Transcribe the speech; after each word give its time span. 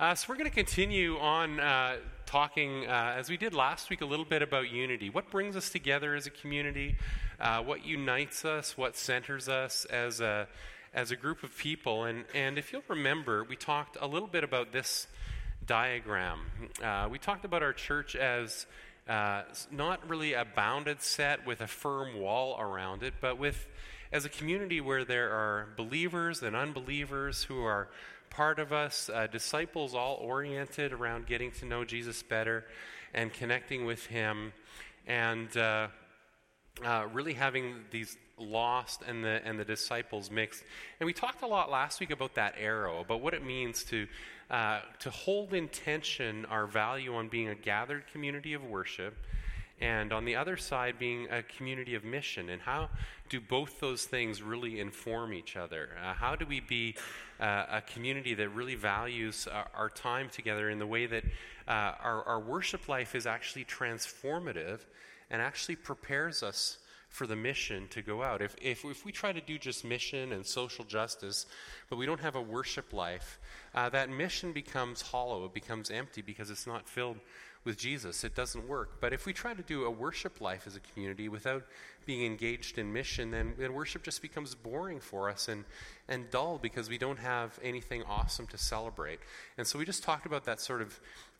Uh, 0.00 0.14
so, 0.14 0.24
we're 0.30 0.34
going 0.34 0.48
to 0.48 0.54
continue 0.54 1.18
on 1.18 1.60
uh, 1.60 1.96
talking, 2.24 2.86
uh, 2.86 3.14
as 3.18 3.28
we 3.28 3.36
did 3.36 3.52
last 3.52 3.90
week, 3.90 4.00
a 4.00 4.04
little 4.06 4.24
bit 4.24 4.40
about 4.40 4.70
unity. 4.70 5.10
What 5.10 5.30
brings 5.30 5.56
us 5.56 5.68
together 5.68 6.14
as 6.14 6.26
a 6.26 6.30
community? 6.30 6.96
Uh, 7.38 7.62
what 7.62 7.84
unites 7.84 8.46
us? 8.46 8.78
What 8.78 8.96
centers 8.96 9.46
us 9.46 9.84
as 9.84 10.22
a, 10.22 10.48
as 10.94 11.10
a 11.10 11.16
group 11.16 11.42
of 11.42 11.54
people? 11.54 12.04
And, 12.04 12.24
and 12.34 12.56
if 12.56 12.72
you'll 12.72 12.82
remember, 12.88 13.44
we 13.44 13.56
talked 13.56 13.98
a 14.00 14.06
little 14.06 14.26
bit 14.26 14.42
about 14.42 14.72
this 14.72 15.06
diagram. 15.66 16.38
Uh, 16.82 17.06
we 17.10 17.18
talked 17.18 17.44
about 17.44 17.62
our 17.62 17.74
church 17.74 18.16
as 18.16 18.64
uh, 19.06 19.42
not 19.70 20.08
really 20.08 20.32
a 20.32 20.46
bounded 20.46 21.02
set 21.02 21.46
with 21.46 21.60
a 21.60 21.66
firm 21.66 22.18
wall 22.18 22.58
around 22.58 23.02
it, 23.02 23.12
but 23.20 23.38
with 23.38 23.66
as 24.12 24.24
a 24.24 24.30
community 24.30 24.80
where 24.80 25.04
there 25.04 25.30
are 25.30 25.68
believers 25.76 26.42
and 26.42 26.56
unbelievers 26.56 27.44
who 27.44 27.62
are 27.62 27.88
part 28.30 28.58
of 28.58 28.72
us, 28.72 29.10
uh, 29.12 29.26
disciples 29.26 29.94
all 29.94 30.14
oriented 30.16 30.92
around 30.92 31.26
getting 31.26 31.50
to 31.52 31.66
know 31.66 31.84
Jesus 31.84 32.22
better 32.22 32.64
and 33.12 33.32
connecting 33.32 33.84
with 33.84 34.06
Him, 34.06 34.52
and 35.06 35.54
uh, 35.56 35.88
uh, 36.84 37.06
really 37.12 37.34
having 37.34 37.74
these 37.90 38.16
lost 38.38 39.02
and 39.06 39.22
the 39.22 39.42
and 39.44 39.58
the 39.58 39.64
disciples 39.64 40.30
mixed. 40.30 40.62
And 40.98 41.06
we 41.06 41.12
talked 41.12 41.42
a 41.42 41.46
lot 41.46 41.70
last 41.70 42.00
week 42.00 42.10
about 42.10 42.34
that 42.36 42.54
arrow, 42.58 43.00
about 43.00 43.20
what 43.20 43.34
it 43.34 43.44
means 43.44 43.84
to 43.84 44.06
uh, 44.50 44.80
to 45.00 45.10
hold 45.10 45.52
in 45.52 45.68
tension 45.68 46.46
our 46.46 46.66
value 46.66 47.14
on 47.14 47.28
being 47.28 47.48
a 47.48 47.54
gathered 47.54 48.04
community 48.12 48.54
of 48.54 48.64
worship 48.64 49.16
and 49.80 50.12
on 50.12 50.24
the 50.24 50.36
other 50.36 50.56
side 50.56 50.98
being 50.98 51.26
a 51.30 51.42
community 51.42 51.94
of 51.94 52.04
mission 52.04 52.50
and 52.50 52.62
how 52.62 52.88
do 53.28 53.40
both 53.40 53.80
those 53.80 54.04
things 54.04 54.42
really 54.42 54.80
inform 54.80 55.32
each 55.32 55.56
other 55.56 55.90
uh, 56.02 56.12
how 56.14 56.36
do 56.36 56.46
we 56.46 56.60
be 56.60 56.94
uh, 57.40 57.64
a 57.70 57.80
community 57.80 58.34
that 58.34 58.48
really 58.50 58.74
values 58.74 59.48
our, 59.50 59.68
our, 59.74 59.88
time 59.88 60.28
together 60.28 60.68
in 60.68 60.78
the 60.78 60.86
way 60.86 61.06
that 61.06 61.24
uh, 61.66 61.94
our, 62.02 62.22
our 62.24 62.40
worship 62.40 62.88
life 62.88 63.14
is 63.14 63.26
actually 63.26 63.64
transformative 63.64 64.80
and 65.30 65.40
actually 65.40 65.76
prepares 65.76 66.42
us 66.42 66.78
for 67.10 67.26
the 67.26 67.36
mission 67.36 67.88
to 67.88 68.02
go 68.02 68.22
out. 68.22 68.40
If, 68.40 68.54
if, 68.62 68.84
if, 68.84 69.04
we 69.04 69.10
try 69.10 69.32
to 69.32 69.40
do 69.40 69.58
just 69.58 69.84
mission 69.84 70.32
and 70.32 70.46
social 70.46 70.84
justice, 70.84 71.46
but 71.88 71.96
we 71.96 72.06
don't 72.06 72.20
have 72.20 72.36
a 72.36 72.40
worship 72.40 72.92
life, 72.92 73.40
uh, 73.74 73.88
that 73.90 74.10
mission 74.10 74.52
becomes 74.52 75.02
hollow. 75.02 75.44
It 75.44 75.52
becomes 75.52 75.90
empty 75.90 76.22
because 76.22 76.50
it's 76.50 76.68
not 76.68 76.88
filled 76.88 77.18
with 77.64 77.76
Jesus. 77.76 78.24
It 78.24 78.34
doesn't 78.34 78.66
work. 78.66 79.00
But 79.00 79.12
if 79.12 79.26
we 79.26 79.32
try 79.32 79.54
to 79.54 79.62
do 79.62 79.84
a 79.84 79.90
worship 79.90 80.40
life 80.40 80.66
as 80.66 80.76
a 80.76 80.80
community 80.80 81.28
without 81.28 81.64
being 82.06 82.24
engaged 82.24 82.78
in 82.78 82.92
mission, 82.92 83.30
then, 83.30 83.54
then 83.58 83.74
worship 83.74 84.02
just 84.02 84.22
becomes 84.22 84.54
boring 84.54 84.98
for 84.98 85.28
us 85.28 85.48
and, 85.48 85.64
and 86.08 86.30
dull 86.30 86.58
because 86.58 86.88
we 86.88 86.96
don't 86.96 87.18
have 87.18 87.58
anything 87.62 88.02
awesome 88.04 88.46
to 88.48 88.58
celebrate. 88.58 89.20
And 89.58 89.66
so 89.66 89.78
we 89.78 89.84
just 89.84 90.02
talked 90.02 90.26
about 90.26 90.44
that 90.46 90.60
sort 90.60 90.80
of 90.80 90.98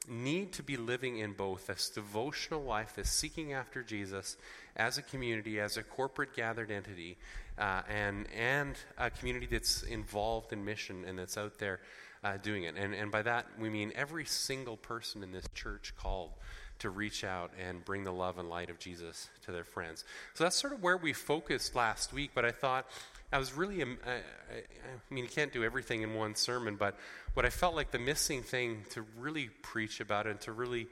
need 0.09 0.53
to 0.53 0.63
be 0.63 0.77
living 0.77 1.19
in 1.19 1.33
both 1.33 1.67
this 1.67 1.89
devotional 1.89 2.63
life, 2.63 2.95
this 2.97 3.11
seeking 3.11 3.53
after 3.53 3.83
Jesus 3.83 4.37
as 4.77 4.98
a 4.98 5.03
community, 5.03 5.59
as 5.61 5.77
a 5.77 5.83
corporate 5.83 6.35
gathered 6.35 6.71
entity, 6.71 7.17
uh, 7.59 7.83
and, 7.89 8.27
and 8.37 8.77
a 8.98 9.11
community 9.11 9.47
that's 9.47 9.83
involved 9.83 10.53
in 10.53 10.65
mission 10.65 11.05
and 11.07 11.19
that's 11.19 11.37
out 11.37 11.59
there 11.59 11.81
uh, 12.23 12.37
doing 12.37 12.65
it. 12.65 12.77
And, 12.77 12.95
and 12.95 13.11
by 13.11 13.23
that, 13.23 13.47
we 13.59 13.71
mean 13.71 13.93
every 13.95 14.25
single 14.25 14.77
person 14.77 15.23
in 15.23 15.33
this 15.33 15.47
church 15.55 15.95
called 15.97 16.33
to 16.81 16.91
reach 16.91 17.25
out 17.25 17.51
and 17.67 17.85
bring 17.85 18.05
the 18.05 18.13
love 18.13 18.39
and 18.39 18.49
light 18.49 18.71
of 18.71 18.79
Jesus 18.79 19.29
to 19.45 19.53
their 19.53 19.65
friends. 19.65 20.05
So 20.35 20.45
that's 20.45 20.57
sort 20.57 20.73
of 20.73 20.83
where 20.83 20.97
we 20.97 21.13
focused 21.13 21.75
last 21.75 22.13
week, 22.13 22.31
but 22.35 22.45
I 22.45 22.51
thought 22.51 22.87
I 23.33 23.39
was 23.39 23.55
really, 23.55 23.83
um, 23.83 23.98
I, 24.05 24.13
I 24.13 25.15
mean, 25.15 25.25
you 25.25 25.31
can't 25.31 25.53
do 25.53 25.63
everything 25.63 26.03
in 26.03 26.15
one 26.15 26.35
sermon, 26.35 26.77
but 26.77 26.97
what 27.35 27.47
I 27.47 27.51
felt 27.51 27.77
like 27.77 27.91
the 27.91 27.98
missing 27.98 28.43
thing 28.43 28.85
to 28.91 29.05
really 29.19 29.51
preach 29.63 30.01
about 30.01 30.27
and 30.27 30.41
to 30.43 30.53
really 30.53 30.89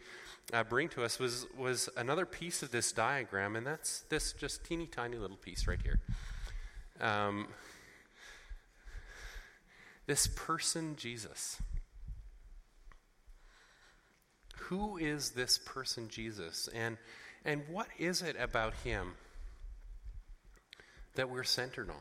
uh, 0.52 0.62
bring 0.62 0.88
to 0.90 1.04
us 1.04 1.18
was, 1.18 1.46
was 1.56 1.88
another 1.96 2.26
piece 2.26 2.62
of 2.62 2.70
this 2.70 2.92
diagram, 2.92 3.56
and 3.56 3.66
that's 3.66 4.00
this 4.08 4.34
just 4.34 4.64
teeny 4.64 4.86
tiny 4.86 5.16
little 5.16 5.36
piece 5.36 5.66
right 5.66 5.80
here. 5.82 5.98
Um, 7.00 7.48
this 10.08 10.26
person, 10.26 10.96
Jesus. 10.96 11.60
Who 14.56 14.96
is 14.96 15.32
this 15.32 15.58
person, 15.58 16.08
Jesus? 16.08 16.66
And, 16.74 16.96
and 17.44 17.62
what 17.70 17.88
is 17.98 18.22
it 18.22 18.34
about 18.40 18.72
him 18.82 19.12
that 21.14 21.28
we're 21.28 21.44
centered 21.44 21.90
on? 21.90 21.96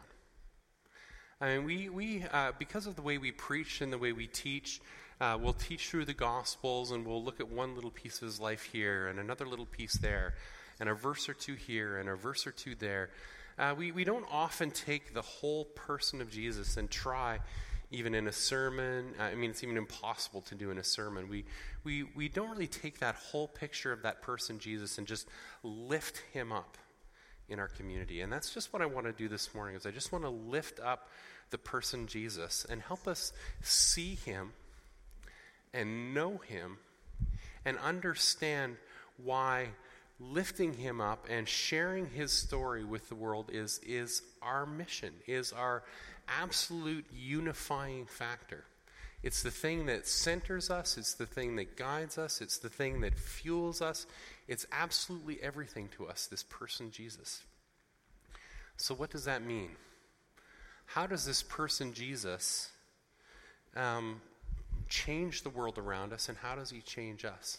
I 1.41 1.57
mean, 1.57 1.65
we, 1.65 1.89
we 1.89 2.23
uh, 2.31 2.53
because 2.57 2.87
of 2.87 2.95
the 2.95 3.01
way 3.01 3.17
we 3.17 3.31
preach 3.33 3.81
and 3.81 3.91
the 3.91 3.97
way 3.97 4.13
we 4.13 4.25
teach, 4.25 4.79
uh, 5.19 5.37
we'll 5.39 5.51
teach 5.51 5.89
through 5.89 6.05
the 6.05 6.13
Gospels 6.13 6.91
and 6.91 7.05
we'll 7.05 7.23
look 7.23 7.41
at 7.41 7.49
one 7.49 7.75
little 7.75 7.91
piece 7.91 8.21
of 8.21 8.27
his 8.27 8.39
life 8.39 8.63
here 8.63 9.07
and 9.07 9.19
another 9.19 9.45
little 9.45 9.65
piece 9.65 9.97
there, 9.97 10.33
and 10.79 10.87
a 10.87 10.93
verse 10.93 11.27
or 11.27 11.33
two 11.33 11.55
here 11.55 11.97
and 11.97 12.07
a 12.07 12.15
verse 12.15 12.47
or 12.47 12.51
two 12.51 12.73
there. 12.73 13.09
Uh, 13.59 13.75
we, 13.77 13.91
we 13.91 14.05
don't 14.05 14.25
often 14.31 14.71
take 14.71 15.13
the 15.13 15.21
whole 15.21 15.65
person 15.65 16.21
of 16.21 16.31
Jesus 16.31 16.77
and 16.77 16.89
try 16.89 17.39
even 17.91 18.13
in 18.13 18.27
a 18.27 18.31
sermon. 18.31 19.13
I 19.19 19.35
mean, 19.35 19.49
it's 19.49 19.63
even 19.63 19.77
impossible 19.77 20.41
to 20.41 20.55
do 20.55 20.71
in 20.71 20.77
a 20.77 20.83
sermon. 20.83 21.29
We, 21.29 21.45
we, 21.83 22.03
we 22.15 22.27
don't 22.29 22.49
really 22.49 22.67
take 22.67 22.99
that 22.99 23.15
whole 23.15 23.47
picture 23.47 23.91
of 23.91 24.03
that 24.03 24.21
person, 24.21 24.59
Jesus, 24.59 24.97
and 24.97 25.07
just 25.07 25.27
lift 25.63 26.21
him 26.33 26.51
up 26.51 26.77
in 27.49 27.59
our 27.59 27.69
community. 27.69 28.21
And 28.21 28.31
that's 28.31 28.53
just 28.53 28.73
what 28.73 28.81
I 28.81 28.85
want 28.85 29.07
to 29.07 29.13
do 29.13 29.29
this 29.29 29.53
morning 29.55 29.75
is 29.75 29.85
I 29.85 29.91
just 29.91 30.11
want 30.11 30.25
to 30.25 30.29
lift 30.29 30.79
up 30.79 31.09
the 31.49 31.57
person 31.57 32.07
Jesus 32.07 32.65
and 32.69 32.81
help 32.81 33.07
us 33.07 33.31
see 33.61 34.15
him 34.15 34.51
and 35.73 36.13
know 36.13 36.37
him 36.37 36.77
and 37.63 37.77
understand 37.77 38.75
why 39.23 39.69
lifting 40.19 40.73
him 40.73 40.99
up 40.99 41.25
and 41.29 41.47
sharing 41.47 42.07
his 42.07 42.31
story 42.31 42.83
with 42.83 43.07
the 43.09 43.15
world 43.15 43.49
is, 43.51 43.79
is 43.85 44.21
our 44.41 44.65
mission, 44.65 45.13
is 45.27 45.53
our 45.53 45.83
absolute 46.27 47.05
unifying 47.13 48.05
factor. 48.05 48.63
It's 49.23 49.43
the 49.43 49.51
thing 49.51 49.87
that 49.87 50.07
centers 50.07 50.69
us, 50.69 50.97
it's 50.97 51.15
the 51.15 51.25
thing 51.25 51.55
that 51.55 51.75
guides 51.75 52.17
us, 52.17 52.39
it's 52.41 52.57
the 52.59 52.69
thing 52.69 53.01
that 53.01 53.17
fuels 53.17 53.81
us. 53.81 54.05
It's 54.47 54.65
absolutely 54.71 55.41
everything 55.41 55.89
to 55.97 56.07
us, 56.07 56.27
this 56.27 56.43
person, 56.43 56.91
Jesus. 56.91 57.43
So, 58.77 58.93
what 58.93 59.09
does 59.09 59.25
that 59.25 59.43
mean? 59.43 59.71
How 60.85 61.07
does 61.07 61.25
this 61.25 61.43
person, 61.43 61.93
Jesus, 61.93 62.69
um, 63.75 64.21
change 64.87 65.41
the 65.41 65.49
world 65.49 65.77
around 65.77 66.13
us, 66.13 66.29
and 66.29 66.37
how 66.37 66.55
does 66.55 66.69
he 66.69 66.79
change 66.79 67.25
us? 67.25 67.57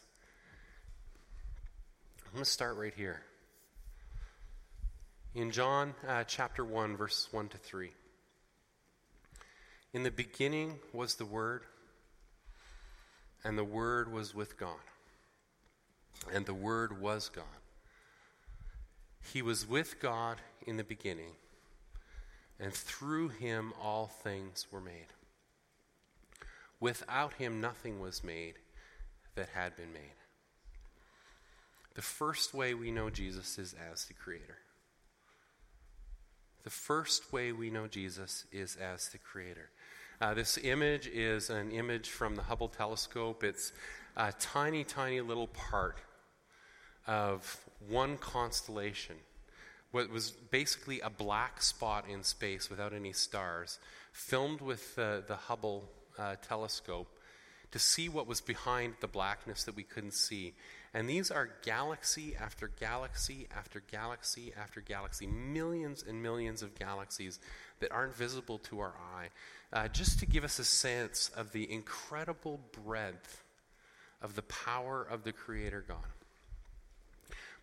I'm 2.28 2.34
going 2.34 2.44
to 2.44 2.50
start 2.50 2.76
right 2.76 2.92
here. 2.94 3.22
In 5.34 5.50
John 5.50 5.94
uh, 6.06 6.24
chapter 6.24 6.62
1, 6.62 6.94
verses 6.94 7.26
1 7.30 7.48
to 7.48 7.56
3. 7.56 7.90
In 9.94 10.02
the 10.02 10.10
beginning 10.10 10.78
was 10.92 11.14
the 11.14 11.24
Word, 11.24 11.62
and 13.44 13.56
the 13.56 13.64
Word 13.64 14.12
was 14.12 14.34
with 14.34 14.58
God, 14.58 14.76
and 16.30 16.44
the 16.44 16.52
Word 16.52 17.00
was 17.00 17.30
God. 17.30 17.44
He 19.32 19.40
was 19.40 19.66
with 19.66 19.98
God 19.98 20.36
in 20.66 20.76
the 20.76 20.84
beginning, 20.84 21.32
and 22.60 22.74
through 22.74 23.30
him 23.30 23.72
all 23.82 24.06
things 24.06 24.66
were 24.70 24.82
made. 24.82 25.14
Without 26.78 27.32
him, 27.34 27.62
nothing 27.62 28.00
was 28.00 28.22
made 28.22 28.56
that 29.34 29.48
had 29.54 29.76
been 29.76 29.94
made. 29.94 30.17
The 31.98 32.02
first 32.02 32.54
way 32.54 32.74
we 32.74 32.92
know 32.92 33.10
Jesus 33.10 33.58
is 33.58 33.74
as 33.90 34.04
the 34.04 34.14
Creator. 34.14 34.56
The 36.62 36.70
first 36.70 37.32
way 37.32 37.50
we 37.50 37.70
know 37.70 37.88
Jesus 37.88 38.44
is 38.52 38.76
as 38.76 39.08
the 39.08 39.18
Creator. 39.18 39.68
Uh, 40.20 40.32
this 40.32 40.58
image 40.58 41.08
is 41.08 41.50
an 41.50 41.72
image 41.72 42.08
from 42.08 42.36
the 42.36 42.42
Hubble 42.42 42.68
telescope. 42.68 43.42
It's 43.42 43.72
a 44.16 44.32
tiny, 44.38 44.84
tiny 44.84 45.20
little 45.20 45.48
part 45.48 45.98
of 47.08 47.64
one 47.88 48.16
constellation. 48.16 49.16
What 49.90 50.08
was 50.08 50.30
basically 50.30 51.00
a 51.00 51.10
black 51.10 51.60
spot 51.60 52.04
in 52.08 52.22
space 52.22 52.70
without 52.70 52.92
any 52.92 53.12
stars, 53.12 53.80
filmed 54.12 54.60
with 54.60 54.94
the, 54.94 55.24
the 55.26 55.34
Hubble 55.34 55.90
uh, 56.16 56.36
telescope 56.46 57.08
to 57.72 57.78
see 57.80 58.08
what 58.08 58.28
was 58.28 58.40
behind 58.40 58.94
the 59.00 59.08
blackness 59.08 59.64
that 59.64 59.74
we 59.74 59.82
couldn't 59.82 60.14
see. 60.14 60.54
And 60.94 61.08
these 61.08 61.30
are 61.30 61.50
galaxy 61.62 62.34
after 62.40 62.68
galaxy 62.80 63.46
after 63.56 63.82
galaxy 63.90 64.52
after 64.58 64.80
galaxy, 64.80 65.26
millions 65.26 66.04
and 66.06 66.22
millions 66.22 66.62
of 66.62 66.74
galaxies 66.78 67.38
that 67.80 67.92
aren't 67.92 68.16
visible 68.16 68.58
to 68.58 68.80
our 68.80 68.94
eye, 69.16 69.28
uh, 69.72 69.88
just 69.88 70.18
to 70.20 70.26
give 70.26 70.44
us 70.44 70.58
a 70.58 70.64
sense 70.64 71.30
of 71.36 71.52
the 71.52 71.70
incredible 71.70 72.60
breadth 72.84 73.44
of 74.22 74.34
the 74.34 74.42
power 74.42 75.02
of 75.02 75.24
the 75.24 75.32
Creator 75.32 75.84
God. 75.86 75.98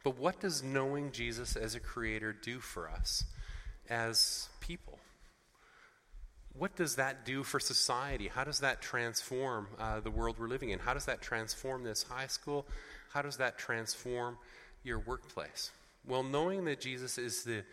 But 0.04 0.18
what 0.18 0.39
does 0.39 0.62
knowing 0.62 1.12
Jesus 1.12 1.56
as 1.56 1.74
a 1.74 1.80
Creator 1.80 2.33
do 2.33 2.60
for 2.60 2.89
us 2.89 3.25
as 3.89 4.50
people? 4.60 5.00
What 6.57 6.75
does 6.75 6.95
that 6.95 7.25
do 7.25 7.43
for 7.43 7.59
society? 7.59 8.27
How 8.27 8.43
does 8.43 8.59
that 8.59 8.81
transform 8.81 9.67
uh, 9.79 9.99
the 9.99 10.11
world 10.11 10.37
we're 10.39 10.47
living 10.47 10.69
in? 10.69 10.79
How 10.79 10.93
does 10.93 11.05
that 11.05 11.21
transform 11.21 11.83
this 11.83 12.03
high 12.03 12.27
school? 12.27 12.65
How 13.11 13.21
does 13.21 13.37
that 13.37 13.57
transform 13.57 14.37
your 14.83 14.99
workplace? 14.99 15.71
Well, 16.07 16.23
knowing 16.23 16.65
that 16.65 16.79
Jesus 16.79 17.17
is 17.17 17.43
the 17.43 17.63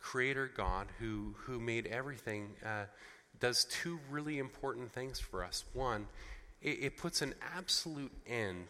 creator 0.00 0.50
God 0.56 0.86
who, 0.98 1.34
who 1.44 1.60
made 1.60 1.86
everything 1.86 2.50
uh, 2.64 2.84
does 3.40 3.64
two 3.64 3.98
really 4.10 4.38
important 4.38 4.92
things 4.92 5.18
for 5.18 5.44
us. 5.44 5.64
One, 5.74 6.06
it, 6.62 6.78
it 6.82 6.96
puts 6.96 7.22
an 7.22 7.34
absolute 7.54 8.12
end 8.26 8.66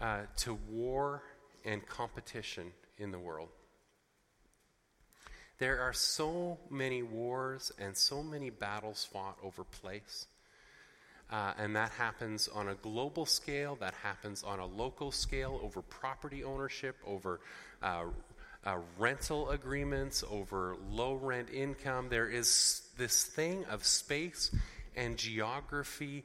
uh, 0.00 0.22
to 0.38 0.58
war 0.70 1.22
and 1.64 1.86
competition 1.86 2.72
in 2.98 3.10
the 3.10 3.18
world. 3.18 3.48
There 5.58 5.80
are 5.80 5.92
so 5.92 6.58
many 6.70 7.02
wars 7.02 7.72
and 7.78 7.96
so 7.96 8.22
many 8.22 8.50
battles 8.50 9.08
fought 9.10 9.38
over 9.42 9.64
place. 9.64 10.26
Uh, 11.30 11.52
and 11.58 11.74
that 11.74 11.90
happens 11.90 12.48
on 12.48 12.68
a 12.68 12.74
global 12.74 13.26
scale, 13.26 13.76
that 13.80 13.94
happens 13.94 14.44
on 14.44 14.60
a 14.60 14.66
local 14.66 15.10
scale, 15.10 15.60
over 15.62 15.82
property 15.82 16.44
ownership, 16.44 16.96
over 17.04 17.40
uh, 17.82 18.04
uh, 18.64 18.76
rental 18.98 19.50
agreements, 19.50 20.22
over 20.30 20.76
low 20.88 21.14
rent 21.14 21.48
income. 21.50 22.08
There 22.10 22.28
is 22.28 22.82
this 22.96 23.24
thing 23.24 23.64
of 23.64 23.84
space 23.84 24.54
and 24.94 25.16
geography, 25.16 26.24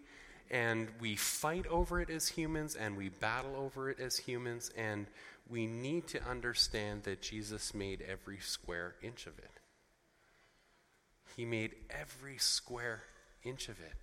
and 0.52 0.90
we 1.00 1.16
fight 1.16 1.66
over 1.68 2.02
it 2.02 2.10
as 2.10 2.28
humans, 2.28 2.76
and 2.76 2.98
we 2.98 3.10
battle 3.10 3.56
over 3.56 3.90
it 3.90 4.00
as 4.00 4.18
humans, 4.18 4.70
and 4.78 5.08
we 5.50 5.66
need 5.66 6.08
to 6.08 6.22
understand 6.24 7.04
that 7.04 7.22
Jesus 7.22 7.74
made 7.74 8.04
every 8.08 8.38
square 8.40 8.96
inch 9.02 9.26
of 9.26 9.40
it. 9.40 9.52
He 11.38 11.46
made 11.46 11.72
every 11.90 12.38
square 12.38 13.02
inch 13.44 13.70
of 13.70 13.80
it. 13.80 13.94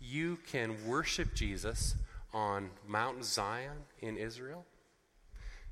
You 0.00 0.38
can 0.50 0.86
worship 0.86 1.34
Jesus 1.34 1.94
on 2.32 2.70
Mount 2.88 3.24
Zion 3.24 3.84
in 4.00 4.16
Israel. 4.16 4.64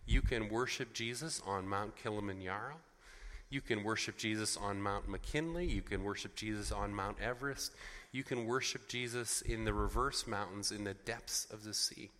You 0.06 0.20
can 0.20 0.50
worship 0.50 0.92
Jesus 0.92 1.40
on 1.46 1.66
Mount 1.66 1.96
Kilimanjaro. 1.96 2.74
You 3.48 3.60
can 3.60 3.82
worship 3.82 4.16
Jesus 4.16 4.56
on 4.56 4.80
Mount 4.80 5.08
McKinley. 5.08 5.66
You 5.66 5.82
can 5.82 6.04
worship 6.04 6.36
Jesus 6.36 6.70
on 6.70 6.94
Mount 6.94 7.16
Everest. 7.20 7.72
You 8.12 8.24
can 8.24 8.46
worship 8.46 8.88
Jesus 8.88 9.40
in 9.42 9.64
the 9.64 9.72
reverse 9.72 10.26
mountains 10.26 10.72
in 10.72 10.84
the 10.84 10.94
depths 10.94 11.46
of 11.50 11.64
the 11.64 11.74
sea 11.74 12.10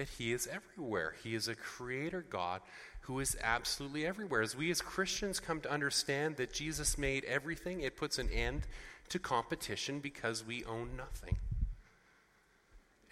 that 0.00 0.08
He 0.08 0.32
is 0.32 0.46
everywhere. 0.46 1.14
He 1.22 1.34
is 1.34 1.46
a 1.46 1.54
creator 1.54 2.24
God 2.28 2.62
who 3.02 3.20
is 3.20 3.36
absolutely 3.42 4.06
everywhere. 4.06 4.40
As 4.40 4.56
we 4.56 4.70
as 4.70 4.80
Christians 4.80 5.40
come 5.40 5.60
to 5.60 5.70
understand 5.70 6.36
that 6.36 6.54
Jesus 6.54 6.96
made 6.96 7.24
everything, 7.24 7.82
it 7.82 7.98
puts 7.98 8.18
an 8.18 8.30
end 8.30 8.62
to 9.10 9.18
competition 9.18 10.00
because 10.00 10.46
we 10.46 10.64
own 10.64 10.96
nothing. 10.96 11.36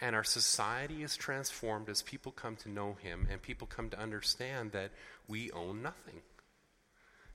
And 0.00 0.16
our 0.16 0.24
society 0.24 1.02
is 1.02 1.14
transformed 1.14 1.90
as 1.90 2.00
people 2.00 2.32
come 2.32 2.56
to 2.56 2.70
know 2.70 2.96
Him 3.02 3.28
and 3.30 3.42
people 3.42 3.66
come 3.66 3.90
to 3.90 4.00
understand 4.00 4.72
that 4.72 4.90
we 5.26 5.50
own 5.50 5.82
nothing. 5.82 6.22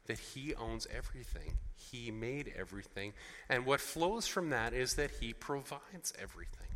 That 0.08 0.20
He 0.20 0.54
owns 0.56 0.88
everything. 0.96 1.58
He 1.76 2.12
made 2.12 2.54
everything. 2.58 3.14
And 3.50 3.66
what 3.66 3.80
flows 3.80 4.28
from 4.28 4.50
that 4.50 4.74
is 4.74 4.96
that 4.96 5.12
He 5.22 5.34
provides 5.34 6.14
everything. 6.22 6.68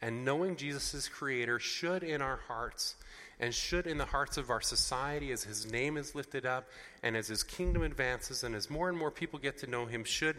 And 0.00 0.24
knowing 0.24 0.56
Jesus 0.56 0.94
as 0.94 1.08
creator 1.08 1.58
should 1.58 2.02
in 2.02 2.22
our 2.22 2.40
hearts 2.48 2.94
and 3.40 3.54
should 3.54 3.86
in 3.86 3.98
the 3.98 4.04
hearts 4.04 4.36
of 4.36 4.50
our 4.50 4.60
society 4.60 5.32
as 5.32 5.44
his 5.44 5.70
name 5.70 5.96
is 5.96 6.14
lifted 6.14 6.46
up 6.46 6.68
and 7.02 7.16
as 7.16 7.28
his 7.28 7.42
kingdom 7.42 7.82
advances 7.82 8.44
and 8.44 8.54
as 8.54 8.70
more 8.70 8.88
and 8.88 8.98
more 8.98 9.10
people 9.10 9.38
get 9.38 9.58
to 9.58 9.66
know 9.66 9.86
him 9.86 10.04
should 10.04 10.36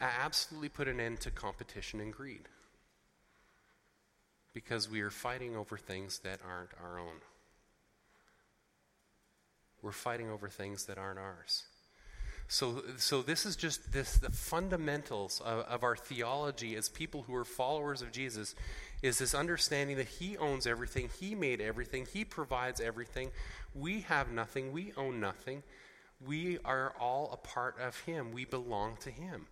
absolutely 0.00 0.68
put 0.68 0.88
an 0.88 1.00
end 1.00 1.20
to 1.20 1.30
competition 1.30 2.00
and 2.00 2.12
greed. 2.12 2.48
Because 4.52 4.90
we 4.90 5.00
are 5.00 5.10
fighting 5.10 5.56
over 5.56 5.76
things 5.76 6.20
that 6.20 6.40
aren't 6.46 6.70
our 6.82 6.98
own. 6.98 7.20
We're 9.84 9.92
fighting 9.92 10.30
over 10.30 10.48
things 10.48 10.86
that 10.86 10.96
aren't 10.96 11.18
ours. 11.18 11.64
So, 12.48 12.82
so 12.96 13.22
this 13.22 13.46
is 13.46 13.56
just 13.56 13.92
this 13.92 14.16
the 14.16 14.30
fundamentals 14.30 15.40
of, 15.44 15.60
of 15.60 15.82
our 15.82 15.96
theology 15.96 16.76
as 16.76 16.88
people 16.88 17.22
who 17.22 17.34
are 17.34 17.44
followers 17.44 18.02
of 18.02 18.12
Jesus 18.12 18.54
is 19.02 19.18
this 19.18 19.34
understanding 19.34 19.96
that 19.98 20.08
He 20.08 20.36
owns 20.38 20.66
everything, 20.66 21.10
He 21.20 21.34
made 21.34 21.60
everything, 21.60 22.06
He 22.10 22.24
provides 22.24 22.80
everything. 22.80 23.30
We 23.74 24.00
have 24.02 24.30
nothing, 24.30 24.72
we 24.72 24.92
own 24.96 25.20
nothing. 25.20 25.62
We 26.26 26.58
are 26.64 26.94
all 26.98 27.30
a 27.32 27.36
part 27.36 27.78
of 27.78 27.98
Him, 28.00 28.32
we 28.32 28.44
belong 28.44 28.96
to 29.02 29.10
Him. 29.10 29.46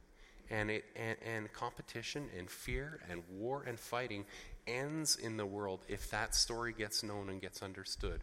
And, 0.50 0.70
it, 0.70 0.84
and, 0.96 1.16
and 1.24 1.52
competition 1.52 2.28
and 2.38 2.50
fear 2.50 3.00
and 3.10 3.22
war 3.30 3.64
and 3.66 3.80
fighting 3.80 4.26
ends 4.66 5.16
in 5.16 5.36
the 5.38 5.46
world 5.46 5.80
if 5.88 6.10
that 6.10 6.34
story 6.34 6.74
gets 6.74 7.02
known 7.02 7.30
and 7.30 7.40
gets 7.40 7.62
understood. 7.62 8.20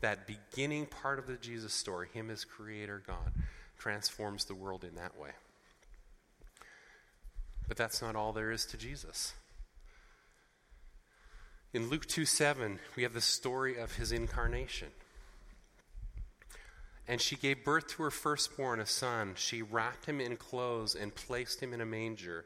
That 0.00 0.26
beginning 0.26 0.86
part 0.86 1.18
of 1.18 1.26
the 1.26 1.36
Jesus 1.36 1.72
story, 1.72 2.08
Him 2.12 2.30
as 2.30 2.44
Creator 2.44 3.02
God, 3.06 3.32
transforms 3.78 4.44
the 4.44 4.54
world 4.54 4.84
in 4.84 4.94
that 4.94 5.18
way. 5.18 5.30
But 7.68 7.76
that's 7.76 8.02
not 8.02 8.16
all 8.16 8.32
there 8.32 8.50
is 8.50 8.66
to 8.66 8.76
Jesus. 8.76 9.34
In 11.72 11.88
Luke 11.88 12.06
2 12.06 12.24
7, 12.24 12.80
we 12.96 13.04
have 13.04 13.14
the 13.14 13.20
story 13.20 13.78
of 13.78 13.94
his 13.94 14.10
incarnation. 14.10 14.88
And 17.06 17.20
she 17.20 17.36
gave 17.36 17.64
birth 17.64 17.86
to 17.88 18.02
her 18.02 18.10
firstborn, 18.10 18.80
a 18.80 18.86
son. 18.86 19.34
She 19.36 19.62
wrapped 19.62 20.06
him 20.06 20.20
in 20.20 20.36
clothes 20.36 20.94
and 20.94 21.14
placed 21.14 21.60
him 21.60 21.72
in 21.72 21.80
a 21.80 21.86
manger 21.86 22.44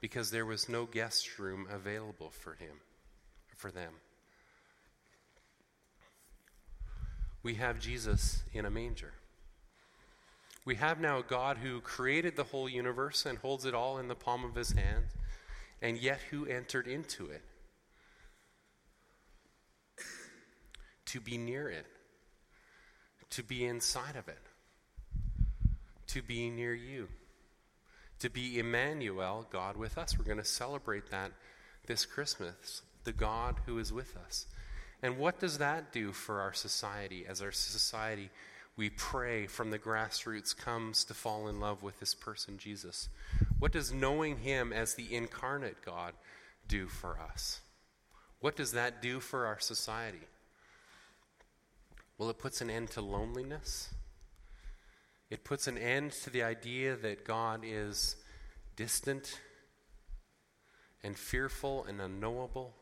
because 0.00 0.30
there 0.30 0.46
was 0.46 0.68
no 0.68 0.86
guest 0.86 1.38
room 1.38 1.66
available 1.70 2.30
for 2.30 2.54
him, 2.54 2.80
for 3.56 3.70
them. 3.70 3.94
We 7.42 7.54
have 7.54 7.78
Jesus 7.78 8.42
in 8.52 8.64
a 8.64 8.70
manger. 8.70 9.12
We 10.64 10.74
have 10.76 11.00
now 11.00 11.18
a 11.18 11.22
God 11.22 11.58
who 11.58 11.80
created 11.80 12.36
the 12.36 12.44
whole 12.44 12.68
universe 12.68 13.24
and 13.24 13.38
holds 13.38 13.64
it 13.64 13.74
all 13.74 13.98
in 13.98 14.08
the 14.08 14.14
palm 14.14 14.44
of 14.44 14.54
his 14.54 14.72
hand, 14.72 15.06
and 15.80 15.96
yet 15.96 16.20
who 16.30 16.44
entered 16.46 16.86
into 16.86 17.26
it 17.30 17.42
to 21.06 21.20
be 21.20 21.38
near 21.38 21.68
it, 21.68 21.86
to 23.30 23.42
be 23.42 23.64
inside 23.64 24.16
of 24.16 24.28
it, 24.28 24.38
to 26.08 26.22
be 26.22 26.50
near 26.50 26.74
you, 26.74 27.08
to 28.20 28.28
be 28.28 28.58
Emmanuel, 28.58 29.46
God 29.50 29.76
with 29.76 29.96
us. 29.96 30.16
We're 30.16 30.24
going 30.24 30.36
to 30.36 30.44
celebrate 30.44 31.10
that 31.10 31.32
this 31.86 32.04
Christmas, 32.04 32.82
the 33.04 33.12
God 33.12 33.56
who 33.66 33.78
is 33.78 33.92
with 33.92 34.16
us. 34.16 34.46
And 35.02 35.18
what 35.18 35.40
does 35.40 35.58
that 35.58 35.92
do 35.92 36.12
for 36.12 36.40
our 36.40 36.52
society? 36.52 37.24
As 37.28 37.40
our 37.40 37.52
society, 37.52 38.30
we 38.76 38.90
pray 38.90 39.46
from 39.46 39.70
the 39.70 39.78
grassroots 39.78 40.56
comes 40.56 41.04
to 41.04 41.14
fall 41.14 41.48
in 41.48 41.60
love 41.60 41.82
with 41.82 42.00
this 42.00 42.14
person, 42.14 42.58
Jesus. 42.58 43.08
What 43.58 43.72
does 43.72 43.92
knowing 43.92 44.38
him 44.38 44.72
as 44.72 44.94
the 44.94 45.14
incarnate 45.14 45.82
God 45.84 46.14
do 46.68 46.86
for 46.86 47.18
us? 47.18 47.60
What 48.40 48.56
does 48.56 48.72
that 48.72 49.02
do 49.02 49.20
for 49.20 49.46
our 49.46 49.58
society? 49.60 50.26
Well, 52.16 52.30
it 52.30 52.38
puts 52.38 52.60
an 52.60 52.70
end 52.70 52.90
to 52.92 53.00
loneliness. 53.00 53.90
It 55.30 55.44
puts 55.44 55.66
an 55.66 55.78
end 55.78 56.12
to 56.24 56.30
the 56.30 56.42
idea 56.42 56.96
that 56.96 57.24
God 57.24 57.62
is 57.64 58.16
distant 58.76 59.40
and 61.02 61.16
fearful 61.16 61.84
and 61.84 62.00
unknowable. 62.00 62.74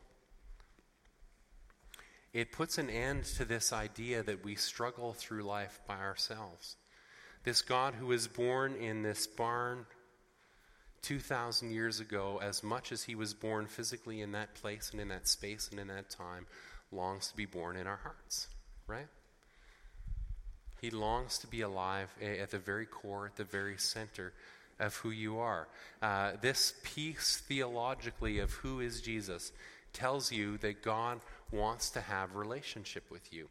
It 2.33 2.51
puts 2.51 2.77
an 2.77 2.89
end 2.89 3.23
to 3.37 3.45
this 3.45 3.73
idea 3.73 4.21
that 4.23 4.43
we 4.43 4.55
struggle 4.55 5.13
through 5.13 5.43
life 5.43 5.79
by 5.87 5.97
ourselves. 5.97 6.75
This 7.43 7.61
God 7.61 7.95
who 7.95 8.07
was 8.07 8.27
born 8.27 8.75
in 8.75 9.01
this 9.01 9.25
barn 9.25 9.85
2,000 11.01 11.71
years 11.71 11.99
ago, 11.99 12.39
as 12.43 12.61
much 12.61 12.91
as 12.91 13.03
he 13.03 13.15
was 13.15 13.33
born 13.33 13.65
physically 13.65 14.21
in 14.21 14.33
that 14.33 14.53
place 14.55 14.89
and 14.91 14.99
in 14.99 15.07
that 15.07 15.27
space 15.27 15.69
and 15.71 15.79
in 15.79 15.87
that 15.87 16.09
time, 16.09 16.45
longs 16.91 17.29
to 17.29 17.35
be 17.35 17.45
born 17.45 17.77
in 17.77 17.87
our 17.87 17.99
hearts, 18.03 18.47
right? 18.85 19.07
He 20.81 20.89
longs 20.91 21.39
to 21.39 21.47
be 21.47 21.61
alive 21.61 22.13
at 22.21 22.51
the 22.51 22.59
very 22.59 22.85
core, 22.85 23.27
at 23.27 23.35
the 23.35 23.43
very 23.43 23.77
center 23.77 24.33
of 24.79 24.95
who 24.95 25.09
you 25.09 25.39
are. 25.39 25.67
Uh, 26.01 26.33
this 26.41 26.73
piece 26.83 27.37
theologically 27.47 28.39
of 28.39 28.51
who 28.51 28.79
is 28.79 29.01
Jesus 29.01 29.51
tells 29.91 30.31
you 30.31 30.57
that 30.59 30.81
God 30.81 31.19
wants 31.51 31.89
to 31.91 32.01
have 32.01 32.35
relationship 32.35 33.09
with 33.09 33.33
you. 33.33 33.49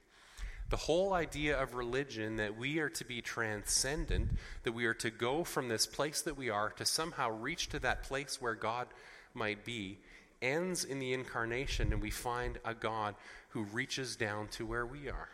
The 0.71 0.76
whole 0.76 1.14
idea 1.14 1.61
of 1.61 1.75
religion 1.75 2.37
that 2.37 2.59
we 2.59 2.78
are 2.78 2.90
to 2.90 3.05
be 3.05 3.23
transcendent, 3.23 4.31
that 4.64 4.73
we 4.73 4.85
are 4.85 4.95
to 4.95 5.11
go 5.11 5.43
from 5.43 5.69
this 5.69 5.87
place 5.87 6.21
that 6.23 6.37
we 6.37 6.50
are 6.50 6.71
to 6.71 6.85
somehow 6.85 7.31
reach 7.31 7.69
to 7.71 7.78
that 7.78 8.02
place 8.02 8.40
where 8.40 8.55
God 8.55 8.87
might 9.33 9.64
be, 9.64 9.99
ends 10.43 10.85
in 10.85 10.99
the 10.99 11.14
incarnation, 11.14 11.93
and 11.93 12.02
we 12.02 12.11
find 12.11 12.59
a 12.64 12.75
God 12.75 13.14
who 13.50 13.62
reaches 13.64 14.14
down 14.14 14.49
to 14.49 14.67
where 14.67 14.85
we 14.85 15.09
are. 15.09 15.31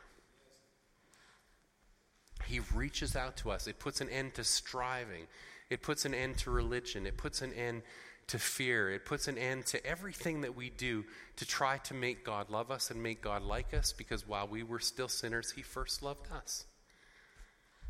He 2.46 2.60
reaches 2.74 3.16
out 3.16 3.36
to 3.38 3.50
us. 3.50 3.66
It 3.66 3.78
puts 3.78 4.00
an 4.00 4.10
end 4.10 4.34
to 4.34 4.44
striving. 4.44 5.26
It 5.70 5.82
puts 5.82 6.04
an 6.04 6.14
end 6.14 6.38
to 6.38 6.50
religion. 6.50 7.06
It 7.06 7.16
puts 7.16 7.42
an 7.42 7.52
end 7.54 7.82
to 8.28 8.38
fear. 8.38 8.90
It 8.90 9.04
puts 9.04 9.28
an 9.28 9.38
end 9.38 9.66
to 9.66 9.84
everything 9.86 10.42
that 10.42 10.56
we 10.56 10.70
do 10.70 11.04
to 11.36 11.46
try 11.46 11.78
to 11.78 11.94
make 11.94 12.24
God 12.24 12.50
love 12.50 12.70
us 12.70 12.90
and 12.90 13.02
make 13.02 13.20
God 13.20 13.42
like 13.42 13.74
us 13.74 13.92
because 13.92 14.26
while 14.26 14.48
we 14.48 14.62
were 14.62 14.78
still 14.78 15.08
sinners, 15.08 15.52
He 15.52 15.62
first 15.62 16.02
loved 16.02 16.28
us 16.32 16.64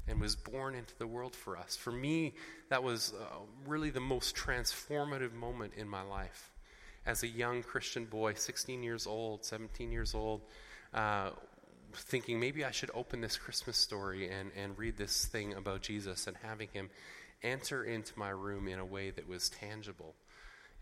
and 0.06 0.20
was 0.20 0.36
born 0.36 0.74
into 0.74 0.96
the 0.98 1.06
world 1.06 1.34
for 1.34 1.56
us. 1.56 1.76
For 1.76 1.92
me, 1.92 2.34
that 2.68 2.82
was 2.82 3.14
uh, 3.18 3.36
really 3.66 3.90
the 3.90 4.00
most 4.00 4.36
transformative 4.36 5.32
moment 5.32 5.72
in 5.76 5.88
my 5.88 6.02
life. 6.02 6.50
As 7.06 7.22
a 7.22 7.28
young 7.28 7.62
Christian 7.62 8.04
boy, 8.04 8.34
16 8.34 8.82
years 8.82 9.06
old, 9.06 9.44
17 9.44 9.92
years 9.92 10.14
old, 10.14 10.42
uh, 10.92 11.30
thinking 11.92 12.40
maybe 12.40 12.64
I 12.64 12.70
should 12.70 12.90
open 12.94 13.20
this 13.20 13.36
Christmas 13.36 13.76
story 13.76 14.28
and, 14.28 14.50
and 14.56 14.76
read 14.78 14.96
this 14.96 15.26
thing 15.26 15.54
about 15.54 15.82
Jesus 15.82 16.26
and 16.26 16.36
having 16.42 16.68
him 16.72 16.90
enter 17.42 17.84
into 17.84 18.18
my 18.18 18.30
room 18.30 18.68
in 18.68 18.78
a 18.78 18.84
way 18.84 19.10
that 19.10 19.28
was 19.28 19.48
tangible 19.48 20.14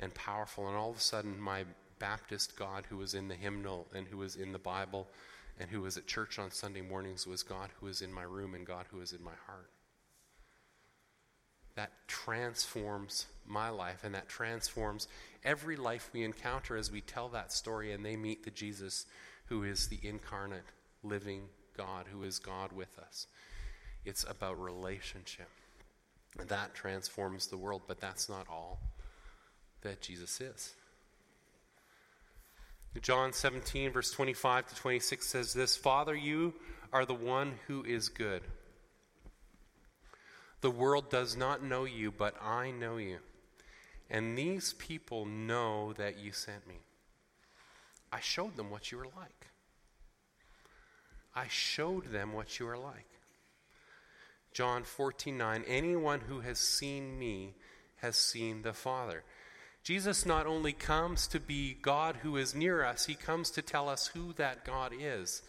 and 0.02 0.12
powerful. 0.12 0.68
And 0.68 0.76
all 0.76 0.90
of 0.90 0.96
a 0.96 1.00
sudden, 1.00 1.40
my 1.40 1.64
Baptist 1.98 2.56
God, 2.56 2.84
who 2.90 2.96
was 2.96 3.14
in 3.14 3.28
the 3.28 3.36
hymnal 3.36 3.86
and 3.94 4.08
who 4.08 4.18
was 4.18 4.34
in 4.34 4.52
the 4.52 4.58
Bible 4.58 5.06
and 5.58 5.70
who 5.70 5.80
was 5.80 5.96
at 5.96 6.08
church 6.08 6.38
on 6.38 6.50
Sunday 6.50 6.80
mornings, 6.80 7.26
was 7.26 7.44
God 7.44 7.70
who 7.78 7.86
was 7.86 8.02
in 8.02 8.12
my 8.12 8.24
room 8.24 8.54
and 8.54 8.66
God 8.66 8.86
who 8.90 8.98
was 8.98 9.12
in 9.12 9.22
my 9.22 9.34
heart. 9.46 9.70
That 11.76 11.92
transforms 12.06 13.26
my 13.46 13.70
life, 13.70 14.04
and 14.04 14.14
that 14.14 14.28
transforms 14.28 15.08
every 15.42 15.76
life 15.76 16.10
we 16.12 16.22
encounter 16.22 16.76
as 16.76 16.90
we 16.90 17.00
tell 17.00 17.28
that 17.30 17.50
story 17.50 17.92
and 17.92 18.04
they 18.04 18.16
meet 18.16 18.44
the 18.44 18.50
Jesus 18.50 19.06
who 19.46 19.62
is 19.62 19.88
the 19.88 19.98
incarnate, 20.02 20.66
living 21.02 21.44
God, 21.76 22.06
who 22.12 22.24
is 22.24 22.38
God 22.38 22.72
with 22.72 22.98
us. 22.98 23.26
It's 24.04 24.24
about 24.28 24.60
relationship. 24.60 25.48
And 26.38 26.48
that 26.48 26.74
transforms 26.74 27.46
the 27.46 27.56
world, 27.56 27.82
but 27.86 28.00
that's 28.00 28.28
not 28.28 28.46
all 28.50 28.80
that 29.82 30.00
Jesus 30.00 30.40
is. 30.40 30.74
John 33.00 33.32
17, 33.32 33.92
verse 33.92 34.10
25 34.10 34.68
to 34.68 34.74
26 34.74 35.26
says 35.26 35.54
this 35.54 35.76
Father, 35.76 36.14
you 36.14 36.54
are 36.92 37.06
the 37.06 37.14
one 37.14 37.54
who 37.66 37.82
is 37.84 38.08
good. 38.08 38.42
The 40.60 40.70
world 40.70 41.10
does 41.10 41.36
not 41.36 41.62
know 41.62 41.84
you, 41.84 42.12
but 42.12 42.34
I 42.40 42.70
know 42.70 42.98
you. 42.98 43.18
And 44.10 44.36
these 44.36 44.74
people 44.74 45.24
know 45.24 45.94
that 45.94 46.18
you 46.18 46.32
sent 46.32 46.68
me. 46.68 46.80
I 48.12 48.20
showed 48.20 48.56
them 48.56 48.70
what 48.70 48.92
you 48.92 48.98
were 48.98 49.08
like. 49.16 49.46
I 51.34 51.46
showed 51.48 52.12
them 52.12 52.34
what 52.34 52.58
you 52.58 52.68
are 52.68 52.76
like. 52.76 53.06
John 54.52 54.84
14, 54.84 55.36
9. 55.36 55.64
Anyone 55.66 56.20
who 56.20 56.40
has 56.40 56.58
seen 56.58 57.18
me 57.18 57.54
has 57.96 58.16
seen 58.16 58.62
the 58.62 58.74
Father. 58.74 59.24
Jesus 59.82 60.24
not 60.24 60.46
only 60.46 60.72
comes 60.72 61.26
to 61.28 61.40
be 61.40 61.76
God 61.82 62.16
who 62.22 62.36
is 62.36 62.54
near 62.54 62.84
us, 62.84 63.06
he 63.06 63.14
comes 63.14 63.50
to 63.50 63.62
tell 63.62 63.88
us 63.88 64.08
who 64.08 64.32
that 64.34 64.64
God 64.64 64.92
is. 64.98 65.42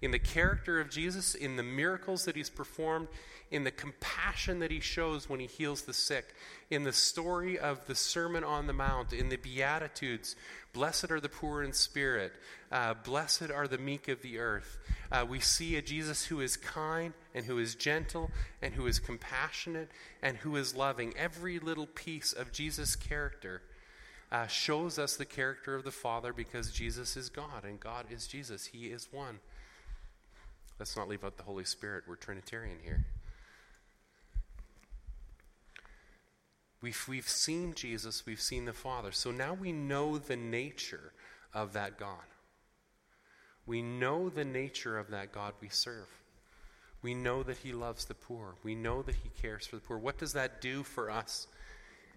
In 0.00 0.12
the 0.12 0.18
character 0.18 0.80
of 0.80 0.90
Jesus, 0.90 1.34
in 1.34 1.56
the 1.56 1.62
miracles 1.62 2.24
that 2.24 2.36
he's 2.36 2.50
performed, 2.50 3.08
in 3.50 3.64
the 3.64 3.70
compassion 3.72 4.60
that 4.60 4.70
he 4.70 4.78
shows 4.78 5.28
when 5.28 5.40
he 5.40 5.46
heals 5.46 5.82
the 5.82 5.92
sick, 5.92 6.34
in 6.70 6.84
the 6.84 6.92
story 6.92 7.58
of 7.58 7.84
the 7.86 7.96
Sermon 7.96 8.44
on 8.44 8.68
the 8.68 8.72
Mount, 8.72 9.12
in 9.12 9.28
the 9.28 9.36
Beatitudes, 9.36 10.36
blessed 10.72 11.10
are 11.10 11.20
the 11.20 11.28
poor 11.28 11.62
in 11.62 11.72
spirit, 11.72 12.32
uh, 12.70 12.94
blessed 12.94 13.50
are 13.50 13.66
the 13.66 13.76
meek 13.76 14.06
of 14.06 14.22
the 14.22 14.38
earth. 14.38 14.78
Uh, 15.10 15.26
we 15.28 15.40
see 15.40 15.74
a 15.74 15.82
Jesus 15.82 16.26
who 16.26 16.40
is 16.40 16.56
kind 16.56 17.12
and 17.34 17.44
who 17.44 17.58
is 17.58 17.74
gentle 17.74 18.30
and 18.62 18.74
who 18.74 18.86
is 18.86 19.00
compassionate 19.00 19.90
and 20.22 20.36
who 20.38 20.54
is 20.54 20.76
loving. 20.76 21.12
Every 21.16 21.58
little 21.58 21.86
piece 21.86 22.32
of 22.32 22.52
Jesus' 22.52 22.94
character 22.94 23.62
uh, 24.32 24.46
shows 24.46 24.98
us 24.98 25.16
the 25.16 25.24
character 25.24 25.74
of 25.74 25.84
the 25.84 25.90
Father 25.90 26.32
because 26.32 26.70
Jesus 26.70 27.16
is 27.16 27.28
God 27.28 27.64
and 27.64 27.80
God 27.80 28.06
is 28.10 28.26
Jesus. 28.26 28.66
He 28.66 28.86
is 28.86 29.08
one. 29.10 29.40
Let's 30.78 30.96
not 30.96 31.08
leave 31.08 31.24
out 31.24 31.36
the 31.36 31.42
Holy 31.42 31.64
Spirit. 31.64 32.04
We're 32.06 32.16
Trinitarian 32.16 32.78
here. 32.82 33.04
We've, 36.80 37.04
we've 37.08 37.28
seen 37.28 37.74
Jesus, 37.74 38.24
we've 38.24 38.40
seen 38.40 38.64
the 38.64 38.72
Father. 38.72 39.12
So 39.12 39.30
now 39.30 39.52
we 39.52 39.72
know 39.72 40.16
the 40.16 40.36
nature 40.36 41.12
of 41.52 41.74
that 41.74 41.98
God. 41.98 42.24
We 43.66 43.82
know 43.82 44.30
the 44.30 44.44
nature 44.44 44.98
of 44.98 45.10
that 45.10 45.32
God 45.32 45.52
we 45.60 45.68
serve. 45.68 46.08
We 47.02 47.14
know 47.14 47.42
that 47.42 47.58
He 47.58 47.72
loves 47.72 48.06
the 48.06 48.14
poor. 48.14 48.54
We 48.62 48.74
know 48.74 49.02
that 49.02 49.16
He 49.16 49.30
cares 49.40 49.66
for 49.66 49.76
the 49.76 49.82
poor. 49.82 49.98
What 49.98 50.18
does 50.18 50.32
that 50.32 50.60
do 50.60 50.82
for 50.82 51.10
us 51.10 51.46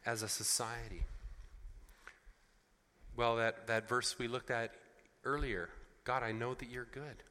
as 0.06 0.24
a 0.24 0.30
society? 0.30 1.04
Well, 3.16 3.36
that, 3.38 3.68
that 3.68 3.88
verse 3.88 4.18
we 4.18 4.28
looked 4.28 4.52
at 4.52 4.72
earlier 5.24 5.70
God, 6.04 6.22
I 6.22 6.34
know 6.34 6.54
that 6.54 6.70
you're 6.70 6.88
good. 6.92 7.24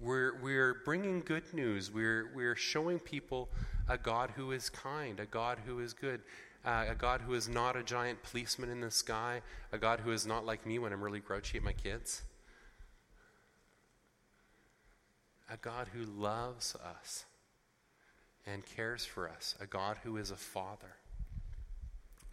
We're, 0.00 0.34
we're 0.40 0.80
bringing 0.84 1.20
good 1.20 1.44
news. 1.52 1.92
We're, 1.92 2.30
we're 2.34 2.56
showing 2.56 2.98
people 2.98 3.48
a 3.88 3.98
God 3.98 4.32
who 4.34 4.50
is 4.50 4.70
kind, 4.70 5.20
a 5.20 5.26
God 5.26 5.58
who 5.64 5.78
is 5.78 5.92
good, 5.92 6.22
uh, 6.64 6.86
a 6.88 6.94
God 6.94 7.20
who 7.20 7.34
is 7.34 7.48
not 7.48 7.76
a 7.76 7.82
giant 7.82 8.22
policeman 8.22 8.70
in 8.70 8.80
the 8.80 8.90
sky, 8.90 9.42
a 9.72 9.78
God 9.78 10.00
who 10.00 10.10
is 10.10 10.26
not 10.26 10.44
like 10.44 10.66
me 10.66 10.78
when 10.78 10.92
I'm 10.92 11.02
really 11.02 11.20
grouchy 11.20 11.58
at 11.58 11.64
my 11.64 11.72
kids. 11.72 12.22
A 15.52 15.56
God 15.56 15.88
who 15.92 16.04
loves 16.04 16.74
us 16.74 17.24
and 18.46 18.64
cares 18.64 19.04
for 19.04 19.28
us, 19.28 19.54
a 19.60 19.66
God 19.66 19.98
who 20.02 20.16
is 20.16 20.30
a 20.30 20.36
father, 20.36 20.96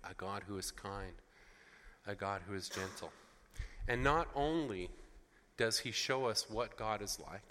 a 0.09 0.13
God 0.13 0.43
who 0.47 0.57
is 0.57 0.71
kind, 0.71 1.13
a 2.07 2.15
God 2.15 2.41
who 2.47 2.55
is 2.55 2.69
gentle. 2.69 3.11
And 3.87 4.03
not 4.03 4.27
only 4.35 4.89
does 5.57 5.79
he 5.79 5.91
show 5.91 6.25
us 6.25 6.49
what 6.49 6.77
God 6.77 7.01
is 7.01 7.19
like, 7.19 7.41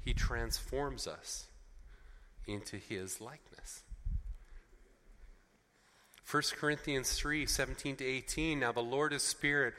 he 0.00 0.12
transforms 0.12 1.06
us 1.06 1.46
into 2.46 2.76
his 2.76 3.20
likeness. 3.20 3.82
1 6.28 6.42
Corinthians 6.56 7.12
3 7.12 7.46
17 7.46 7.96
to 7.96 8.04
18. 8.04 8.58
Now 8.58 8.72
the 8.72 8.80
Lord 8.80 9.12
is 9.12 9.22
Spirit. 9.22 9.74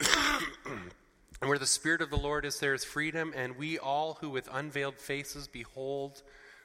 and 0.00 1.48
where 1.48 1.58
the 1.58 1.66
Spirit 1.66 2.00
of 2.00 2.10
the 2.10 2.16
Lord 2.16 2.44
is, 2.44 2.60
there 2.60 2.74
is 2.74 2.84
freedom. 2.84 3.32
And 3.36 3.56
we 3.56 3.78
all 3.78 4.18
who 4.20 4.30
with 4.30 4.48
unveiled 4.52 4.96
faces 4.96 5.48
behold 5.48 6.22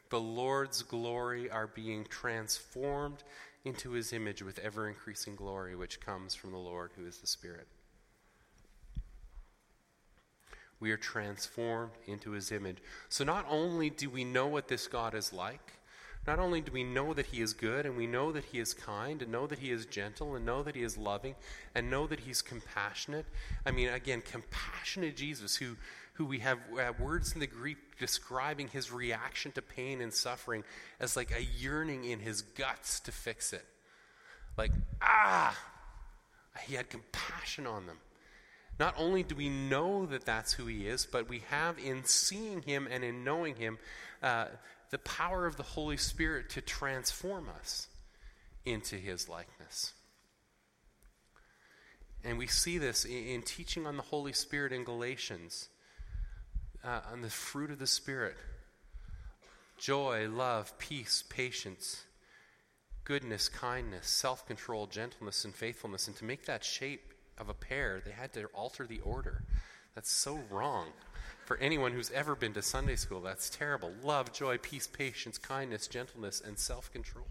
the 0.09 0.21
Lord's 0.21 0.83
glory 0.83 1.49
are 1.49 1.65
being 1.65 2.05
transformed 2.05 3.23
into 3.65 3.91
his 3.91 4.11
image 4.13 4.41
with 4.41 4.59
ever 4.59 4.87
increasing 4.87 5.35
glory, 5.35 5.75
which 5.75 6.01
comes 6.01 6.35
from 6.35 6.51
the 6.51 6.57
Lord 6.57 6.91
who 6.97 7.05
is 7.05 7.17
the 7.19 7.27
Spirit. 7.27 7.67
We 10.79 10.91
are 10.91 10.97
transformed 10.97 11.93
into 12.07 12.31
his 12.31 12.51
image. 12.51 12.77
So 13.07 13.23
not 13.23 13.45
only 13.49 13.89
do 13.89 14.09
we 14.09 14.25
know 14.25 14.47
what 14.47 14.67
this 14.67 14.87
God 14.87 15.15
is 15.15 15.31
like, 15.31 15.73
not 16.25 16.39
only 16.39 16.61
do 16.61 16.71
we 16.71 16.83
know 16.83 17.13
that 17.13 17.27
he 17.27 17.41
is 17.41 17.53
good 17.53 17.85
and 17.85 17.97
we 17.97 18.07
know 18.07 18.31
that 18.31 18.45
he 18.45 18.59
is 18.59 18.73
kind 18.73 19.21
and 19.21 19.31
know 19.31 19.45
that 19.47 19.59
he 19.59 19.71
is 19.71 19.85
gentle 19.85 20.35
and 20.35 20.45
know 20.45 20.63
that 20.63 20.75
he 20.75 20.83
is 20.83 20.97
loving 20.97 21.35
and 21.75 21.89
know 21.89 22.07
that 22.07 22.21
he's 22.21 22.41
compassionate. 22.41 23.25
I 23.65 23.71
mean, 23.71 23.89
again, 23.89 24.21
compassionate 24.21 25.17
Jesus 25.17 25.57
who, 25.57 25.75
who 26.13 26.25
we 26.25 26.39
have 26.39 26.59
words 26.99 27.33
in 27.33 27.39
the 27.39 27.47
Greek 27.47 27.77
describing 27.99 28.67
his 28.67 28.91
reaction 28.91 29.51
to 29.53 29.61
pain 29.61 30.01
and 30.01 30.13
suffering 30.13 30.63
as 30.99 31.15
like 31.15 31.31
a 31.31 31.43
yearning 31.43 32.05
in 32.05 32.19
his 32.19 32.41
guts 32.41 32.99
to 33.01 33.11
fix 33.11 33.51
it. 33.51 33.65
Like, 34.57 34.71
ah, 35.01 35.57
he 36.65 36.75
had 36.75 36.89
compassion 36.89 37.65
on 37.65 37.87
them. 37.87 37.97
Not 38.79 38.95
only 38.97 39.23
do 39.23 39.35
we 39.35 39.49
know 39.49 40.05
that 40.07 40.25
that's 40.25 40.53
who 40.53 40.65
he 40.65 40.87
is, 40.87 41.05
but 41.05 41.29
we 41.29 41.43
have 41.49 41.77
in 41.79 42.03
seeing 42.05 42.61
him 42.61 42.87
and 42.89 43.03
in 43.03 43.23
knowing 43.23 43.55
him 43.55 43.77
uh, 44.21 44.45
the 44.89 44.99
power 44.99 45.45
of 45.45 45.57
the 45.57 45.63
Holy 45.63 45.97
Spirit 45.97 46.49
to 46.51 46.61
transform 46.61 47.49
us 47.59 47.87
into 48.65 48.95
his 48.95 49.27
likeness. 49.29 49.93
And 52.23 52.37
we 52.37 52.47
see 52.47 52.77
this 52.77 53.05
in, 53.05 53.11
in 53.11 53.41
teaching 53.41 53.85
on 53.85 53.97
the 53.97 54.03
Holy 54.03 54.33
Spirit 54.33 54.71
in 54.71 54.83
Galatians, 54.83 55.69
uh, 56.83 57.01
on 57.11 57.21
the 57.21 57.29
fruit 57.29 57.71
of 57.71 57.79
the 57.79 57.87
Spirit 57.87 58.35
joy, 59.77 60.29
love, 60.29 60.77
peace, 60.77 61.23
patience, 61.29 62.03
goodness, 63.03 63.49
kindness, 63.49 64.07
self 64.07 64.45
control, 64.47 64.87
gentleness, 64.87 65.45
and 65.45 65.53
faithfulness. 65.53 66.07
And 66.07 66.15
to 66.17 66.25
make 66.25 66.45
that 66.45 66.63
shape 66.63 67.13
of 67.37 67.49
a 67.49 67.53
pear, 67.53 68.01
they 68.05 68.11
had 68.11 68.33
to 68.33 68.45
alter 68.53 68.85
the 68.85 68.99
order. 69.01 69.43
That's 69.95 70.11
so 70.11 70.39
wrong. 70.49 70.87
For 71.45 71.57
anyone 71.57 71.91
who's 71.91 72.11
ever 72.11 72.35
been 72.35 72.53
to 72.53 72.61
Sunday 72.61 72.95
school, 72.95 73.19
that's 73.19 73.49
terrible. 73.49 73.91
Love, 74.01 74.31
joy, 74.31 74.57
peace, 74.57 74.87
patience, 74.87 75.37
kindness, 75.37 75.87
gentleness, 75.87 76.41
and 76.45 76.57
self 76.57 76.91
control. 76.91 77.27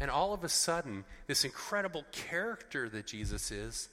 And 0.00 0.10
all 0.10 0.32
of 0.32 0.44
a 0.44 0.48
sudden, 0.48 1.04
this 1.26 1.44
incredible 1.44 2.04
character 2.10 2.88
that 2.88 3.06
Jesus 3.06 3.50
is 3.50 3.88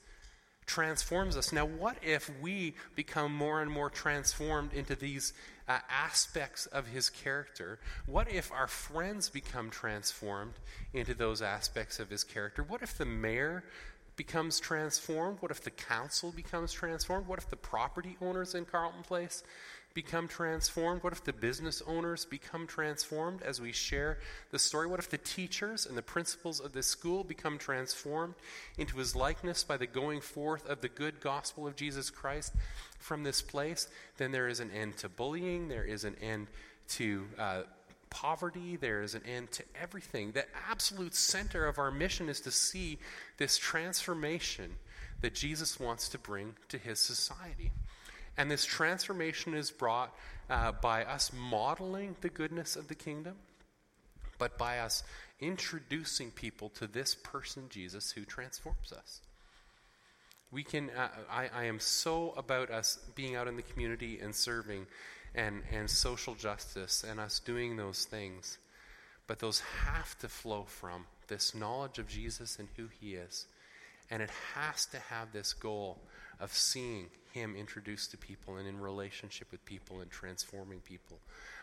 transforms 0.68 1.36
us. 1.36 1.52
Now, 1.52 1.64
what 1.64 1.96
if 2.02 2.30
we 2.40 2.74
become 2.94 3.34
more 3.34 3.60
and 3.60 3.70
more 3.70 3.90
transformed 3.90 4.72
into 4.72 4.94
these 4.94 5.32
uh, 5.66 5.78
aspects 5.90 6.66
of 6.66 6.86
his 6.86 7.10
character? 7.10 7.80
What 8.06 8.30
if 8.30 8.52
our 8.52 8.68
friends 8.68 9.28
become 9.28 9.70
transformed 9.70 10.54
into 10.92 11.14
those 11.14 11.42
aspects 11.42 11.98
of 11.98 12.10
his 12.10 12.22
character? 12.22 12.62
What 12.62 12.82
if 12.82 12.96
the 12.96 13.06
mayor 13.06 13.64
becomes 14.14 14.60
transformed? 14.60 15.38
What 15.40 15.50
if 15.50 15.62
the 15.62 15.70
council 15.70 16.32
becomes 16.32 16.72
transformed? 16.72 17.26
What 17.26 17.38
if 17.38 17.48
the 17.48 17.56
property 17.56 18.16
owners 18.20 18.54
in 18.54 18.64
Carleton 18.66 19.02
Place 19.02 19.42
become 20.02 20.28
transformed? 20.28 21.02
What 21.02 21.12
if 21.12 21.24
the 21.24 21.32
business 21.32 21.82
owners 21.84 22.24
become 22.24 22.68
transformed 22.68 23.42
as 23.42 23.60
we 23.60 23.72
share 23.72 24.20
the 24.52 24.58
story? 24.60 24.86
What 24.86 25.00
if 25.00 25.10
the 25.10 25.18
teachers 25.18 25.86
and 25.86 25.98
the 25.98 26.02
principals 26.02 26.60
of 26.60 26.72
this 26.72 26.86
school 26.86 27.24
become 27.24 27.58
transformed 27.58 28.34
into 28.76 28.98
his 28.98 29.16
likeness 29.16 29.64
by 29.64 29.76
the 29.76 29.88
going 29.88 30.20
forth 30.20 30.64
of 30.70 30.82
the 30.82 30.88
good 30.88 31.20
gospel 31.20 31.66
of 31.66 31.74
Jesus 31.74 32.10
Christ 32.10 32.54
from 33.00 33.24
this 33.24 33.42
place? 33.42 33.88
Then 34.18 34.30
there 34.30 34.46
is 34.46 34.60
an 34.60 34.70
end 34.70 34.98
to 34.98 35.08
bullying, 35.08 35.66
there 35.66 35.82
is 35.82 36.04
an 36.04 36.14
end 36.22 36.46
to 36.90 37.26
uh, 37.36 37.62
poverty, 38.08 38.76
there 38.76 39.02
is 39.02 39.16
an 39.16 39.22
end 39.26 39.50
to 39.50 39.64
everything. 39.82 40.30
The 40.30 40.46
absolute 40.70 41.16
center 41.16 41.66
of 41.66 41.76
our 41.80 41.90
mission 41.90 42.28
is 42.28 42.40
to 42.42 42.52
see 42.52 43.00
this 43.38 43.58
transformation 43.58 44.76
that 45.22 45.34
Jesus 45.34 45.80
wants 45.80 46.08
to 46.10 46.18
bring 46.18 46.54
to 46.68 46.78
his 46.78 47.00
society. 47.00 47.72
And 48.38 48.48
this 48.48 48.64
transformation 48.64 49.54
is 49.54 49.72
brought 49.72 50.16
uh, 50.48 50.72
by 50.72 51.04
us 51.04 51.32
modeling 51.34 52.14
the 52.20 52.28
goodness 52.28 52.76
of 52.76 52.86
the 52.86 52.94
kingdom, 52.94 53.34
but 54.38 54.56
by 54.56 54.78
us 54.78 55.02
introducing 55.40 56.30
people 56.30 56.68
to 56.70 56.86
this 56.86 57.16
person, 57.16 57.64
Jesus, 57.68 58.12
who 58.12 58.24
transforms 58.24 58.92
us. 58.92 59.20
We 60.52 60.62
can, 60.62 60.90
uh, 60.90 61.08
I, 61.30 61.50
I 61.54 61.64
am 61.64 61.80
so 61.80 62.32
about 62.36 62.70
us 62.70 62.98
being 63.16 63.34
out 63.34 63.48
in 63.48 63.56
the 63.56 63.62
community 63.62 64.20
and 64.22 64.34
serving 64.34 64.86
and, 65.34 65.62
and 65.72 65.90
social 65.90 66.34
justice 66.34 67.04
and 67.08 67.20
us 67.20 67.40
doing 67.40 67.76
those 67.76 68.04
things. 68.04 68.58
But 69.26 69.40
those 69.40 69.60
have 69.60 70.16
to 70.20 70.28
flow 70.28 70.64
from 70.64 71.04
this 71.26 71.54
knowledge 71.54 71.98
of 71.98 72.08
Jesus 72.08 72.58
and 72.58 72.68
who 72.76 72.86
he 73.00 73.14
is. 73.14 73.46
And 74.10 74.22
it 74.22 74.30
has 74.54 74.86
to 74.86 74.98
have 74.98 75.32
this 75.32 75.52
goal 75.52 75.98
of 76.40 76.52
seeing 76.52 77.06
him 77.32 77.56
introduced 77.56 78.10
to 78.10 78.16
people 78.16 78.56
and 78.56 78.66
in 78.66 78.80
relationship 78.80 79.50
with 79.50 79.64
people 79.64 80.00
and 80.00 80.10
transforming 80.10 80.80
people. 80.80 81.18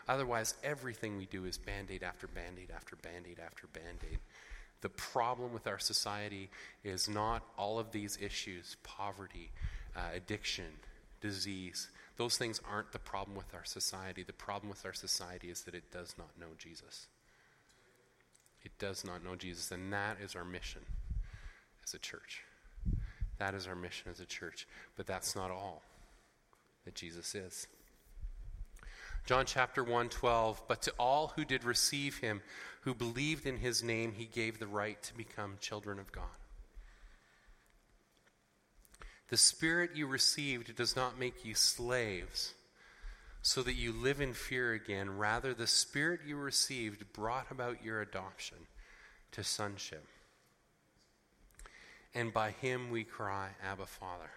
Otherwise, 0.08 0.54
everything 0.62 1.16
we 1.16 1.26
do 1.26 1.44
is 1.44 1.58
band 1.58 1.90
aid 1.90 2.02
after 2.02 2.26
band 2.26 2.58
aid 2.60 2.70
after 2.74 2.96
band 2.96 3.26
aid 3.28 3.40
after 3.44 3.66
band 3.68 3.98
aid. 4.10 4.18
The 4.82 4.88
problem 4.88 5.52
with 5.52 5.66
our 5.66 5.78
society 5.78 6.50
is 6.84 7.08
not 7.08 7.42
all 7.58 7.78
of 7.78 7.92
these 7.92 8.18
issues 8.20 8.76
poverty, 8.82 9.50
uh, 9.96 10.00
addiction, 10.14 10.66
disease. 11.20 11.88
Those 12.16 12.36
things 12.36 12.60
aren't 12.70 12.92
the 12.92 12.98
problem 12.98 13.36
with 13.36 13.54
our 13.54 13.64
society. 13.64 14.22
The 14.22 14.32
problem 14.32 14.68
with 14.68 14.84
our 14.84 14.92
society 14.92 15.50
is 15.50 15.62
that 15.62 15.74
it 15.74 15.90
does 15.90 16.14
not 16.18 16.28
know 16.38 16.54
Jesus. 16.58 17.08
It 18.64 18.72
does 18.78 19.04
not 19.04 19.24
know 19.24 19.34
Jesus, 19.36 19.70
and 19.70 19.92
that 19.92 20.18
is 20.20 20.34
our 20.34 20.44
mission 20.44 20.82
as 21.84 21.94
a 21.94 21.98
church. 21.98 22.42
That 23.38 23.54
is 23.54 23.66
our 23.66 23.74
mission 23.74 24.10
as 24.10 24.20
a 24.20 24.26
church. 24.26 24.66
But 24.96 25.06
that's 25.06 25.36
not 25.36 25.50
all 25.50 25.82
that 26.84 26.94
Jesus 26.94 27.34
is. 27.34 27.66
John 29.26 29.44
chapter 29.44 29.82
1 29.82 30.08
12, 30.08 30.62
but 30.68 30.82
to 30.82 30.92
all 30.98 31.32
who 31.34 31.44
did 31.44 31.64
receive 31.64 32.18
him, 32.18 32.42
who 32.82 32.94
believed 32.94 33.44
in 33.44 33.56
his 33.56 33.82
name, 33.82 34.12
he 34.12 34.26
gave 34.26 34.58
the 34.58 34.68
right 34.68 35.02
to 35.02 35.16
become 35.16 35.56
children 35.60 35.98
of 35.98 36.12
God. 36.12 36.24
The 39.28 39.36
spirit 39.36 39.90
you 39.96 40.06
received 40.06 40.76
does 40.76 40.94
not 40.94 41.18
make 41.18 41.44
you 41.44 41.54
slaves 41.54 42.54
so 43.42 43.62
that 43.62 43.74
you 43.74 43.92
live 43.92 44.20
in 44.20 44.32
fear 44.32 44.72
again. 44.72 45.18
Rather, 45.18 45.52
the 45.52 45.66
spirit 45.66 46.20
you 46.24 46.36
received 46.36 47.12
brought 47.12 47.50
about 47.50 47.84
your 47.84 48.00
adoption 48.00 48.58
to 49.32 49.42
sonship 49.42 50.06
and 52.16 52.32
by 52.32 52.50
him 52.50 52.90
we 52.90 53.04
cry, 53.04 53.50
Abba, 53.62 53.86
Father. 53.86 54.30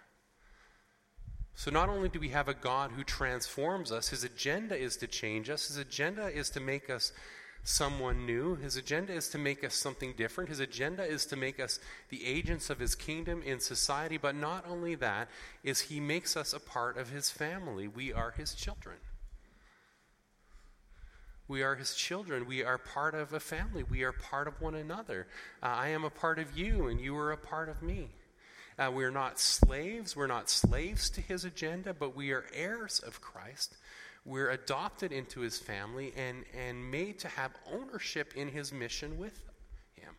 So, 1.56 1.72
not 1.72 1.90
only 1.90 2.10
do 2.10 2.20
we 2.20 2.30
have 2.30 2.48
a 2.48 2.54
God 2.54 2.92
who 2.92 3.04
transforms 3.04 3.92
us, 3.92 4.10
his 4.10 4.24
agenda 4.24 4.78
is 4.78 4.98
to 4.98 5.08
change 5.08 5.50
us, 5.50 5.68
his 5.68 5.78
agenda 5.78 6.28
is 6.28 6.50
to 6.52 6.60
make 6.60 6.90
us 6.90 7.12
someone 7.64 8.26
new, 8.26 8.56
his 8.56 8.76
agenda 8.76 9.14
is 9.14 9.30
to 9.30 9.38
make 9.38 9.64
us 9.64 9.76
something 9.76 10.14
different, 10.14 10.50
his 10.50 10.60
agenda 10.60 11.04
is 11.04 11.26
to 11.28 11.36
make 11.36 11.60
us 11.60 11.80
the 12.10 12.26
agents 12.26 12.70
of 12.70 12.80
his 12.80 12.96
kingdom 12.96 13.42
in 13.44 13.60
society. 13.60 14.18
But 14.18 14.36
not 14.36 14.66
only 14.68 14.96
that, 14.96 15.30
is 15.64 15.82
he 15.82 16.00
makes 16.00 16.36
us 16.36 16.54
a 16.54 16.60
part 16.60 16.98
of 16.98 17.10
his 17.10 17.30
family. 17.30 17.88
We 17.88 18.12
are 18.14 18.32
his 18.32 18.54
children. 18.54 18.98
We 21.50 21.64
are 21.64 21.76
his 21.76 21.96
children. 21.96 22.46
We 22.46 22.64
are 22.64 22.78
part 22.78 23.16
of 23.16 23.34
a 23.34 23.40
family. 23.40 23.84
We 23.84 24.04
are 24.04 24.12
part 24.12 24.48
of 24.48 24.62
one 24.62 24.76
another. 24.76 25.26
Uh, 25.64 25.66
I 25.66 25.88
am 25.90 26.04
a 26.06 26.12
part 26.12 26.38
of 26.38 26.56
you, 26.56 26.88
and 26.88 27.02
you 27.02 27.18
are 27.18 27.32
a 27.32 27.38
part 27.38 27.70
of 27.70 27.82
me. 27.82 28.10
Uh, 28.78 28.92
we're 28.94 29.10
not 29.10 29.40
slaves. 29.40 30.16
We're 30.16 30.28
not 30.28 30.48
slaves 30.48 31.10
to 31.10 31.22
his 31.22 31.46
agenda, 31.46 31.92
but 31.92 32.16
we 32.16 32.32
are 32.34 32.46
heirs 32.54 33.00
of 33.00 33.20
Christ. 33.20 33.76
We're 34.26 34.52
adopted 34.52 35.12
into 35.12 35.40
his 35.40 35.58
family 35.58 36.14
and, 36.16 36.46
and 36.56 36.92
made 36.92 37.18
to 37.20 37.28
have 37.28 37.52
ownership 37.74 38.34
in 38.36 38.50
his 38.50 38.72
mission 38.72 39.18
with 39.18 39.42
him. 39.96 40.14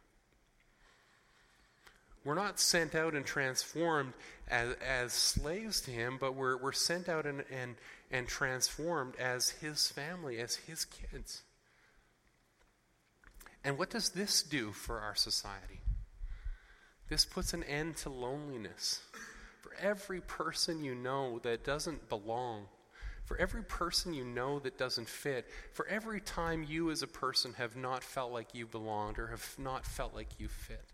We're 2.24 2.34
not 2.34 2.58
sent 2.58 2.96
out 2.96 3.14
and 3.14 3.24
transformed 3.24 4.14
as, 4.48 4.74
as 4.84 5.12
slaves 5.12 5.80
to 5.82 5.92
him, 5.92 6.18
but 6.20 6.34
we're, 6.34 6.56
we're 6.56 6.72
sent 6.72 7.08
out 7.08 7.24
and, 7.24 7.44
and, 7.52 7.76
and 8.10 8.26
transformed 8.26 9.14
as 9.16 9.50
his 9.50 9.88
family, 9.88 10.38
as 10.38 10.56
his 10.56 10.84
kids. 10.84 11.42
And 13.64 13.78
what 13.78 13.90
does 13.90 14.10
this 14.10 14.42
do 14.42 14.72
for 14.72 15.00
our 15.00 15.14
society? 15.14 15.80
This 17.08 17.24
puts 17.24 17.52
an 17.52 17.62
end 17.64 17.96
to 17.98 18.08
loneliness. 18.08 19.02
For 19.62 19.72
every 19.80 20.20
person 20.20 20.82
you 20.82 20.94
know 20.94 21.38
that 21.40 21.64
doesn't 21.64 22.08
belong, 22.08 22.66
for 23.24 23.36
every 23.36 23.62
person 23.62 24.14
you 24.14 24.24
know 24.24 24.58
that 24.60 24.78
doesn't 24.78 25.08
fit, 25.08 25.46
for 25.72 25.86
every 25.86 26.20
time 26.20 26.64
you 26.66 26.90
as 26.90 27.02
a 27.02 27.06
person 27.06 27.52
have 27.54 27.76
not 27.76 28.02
felt 28.02 28.32
like 28.32 28.54
you 28.54 28.66
belonged 28.66 29.18
or 29.18 29.28
have 29.28 29.54
not 29.58 29.84
felt 29.84 30.14
like 30.14 30.28
you 30.38 30.48
fit 30.48 30.92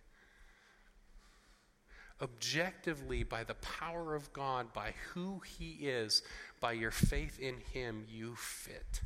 objectively 2.22 3.22
by 3.22 3.44
the 3.44 3.54
power 3.54 4.14
of 4.14 4.32
God, 4.32 4.72
by 4.72 4.94
who 5.12 5.40
He 5.40 5.72
is, 5.86 6.22
by 6.60 6.72
your 6.72 6.90
faith 6.90 7.38
in 7.38 7.56
Him, 7.72 8.04
you 8.08 8.34
fit. 8.36 9.00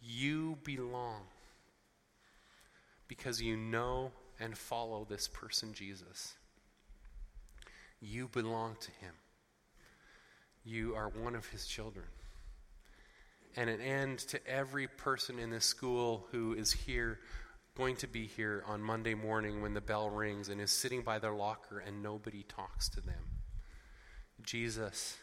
You 0.00 0.58
belong 0.64 1.22
because 3.08 3.42
you 3.42 3.56
know 3.56 4.12
and 4.38 4.56
follow 4.56 5.06
this 5.08 5.28
person, 5.28 5.72
Jesus. 5.72 6.34
You 8.00 8.28
belong 8.28 8.76
to 8.80 8.90
Him. 8.92 9.14
You 10.64 10.94
are 10.94 11.08
one 11.08 11.34
of 11.34 11.46
His 11.48 11.66
children. 11.66 12.06
And 13.56 13.68
an 13.68 13.80
end 13.80 14.20
to 14.20 14.46
every 14.46 14.86
person 14.86 15.38
in 15.38 15.50
this 15.50 15.64
school 15.64 16.26
who 16.30 16.54
is 16.54 16.72
here 16.72 17.18
going 17.76 17.96
to 17.96 18.06
be 18.06 18.26
here 18.26 18.64
on 18.66 18.80
Monday 18.80 19.14
morning 19.14 19.62
when 19.62 19.74
the 19.74 19.80
bell 19.80 20.10
rings 20.10 20.48
and 20.48 20.60
is 20.60 20.70
sitting 20.70 21.02
by 21.02 21.18
their 21.18 21.32
locker 21.32 21.78
and 21.78 22.02
nobody 22.02 22.44
talks 22.44 22.88
to 22.90 23.00
them. 23.00 23.24
Jesus 24.42 25.16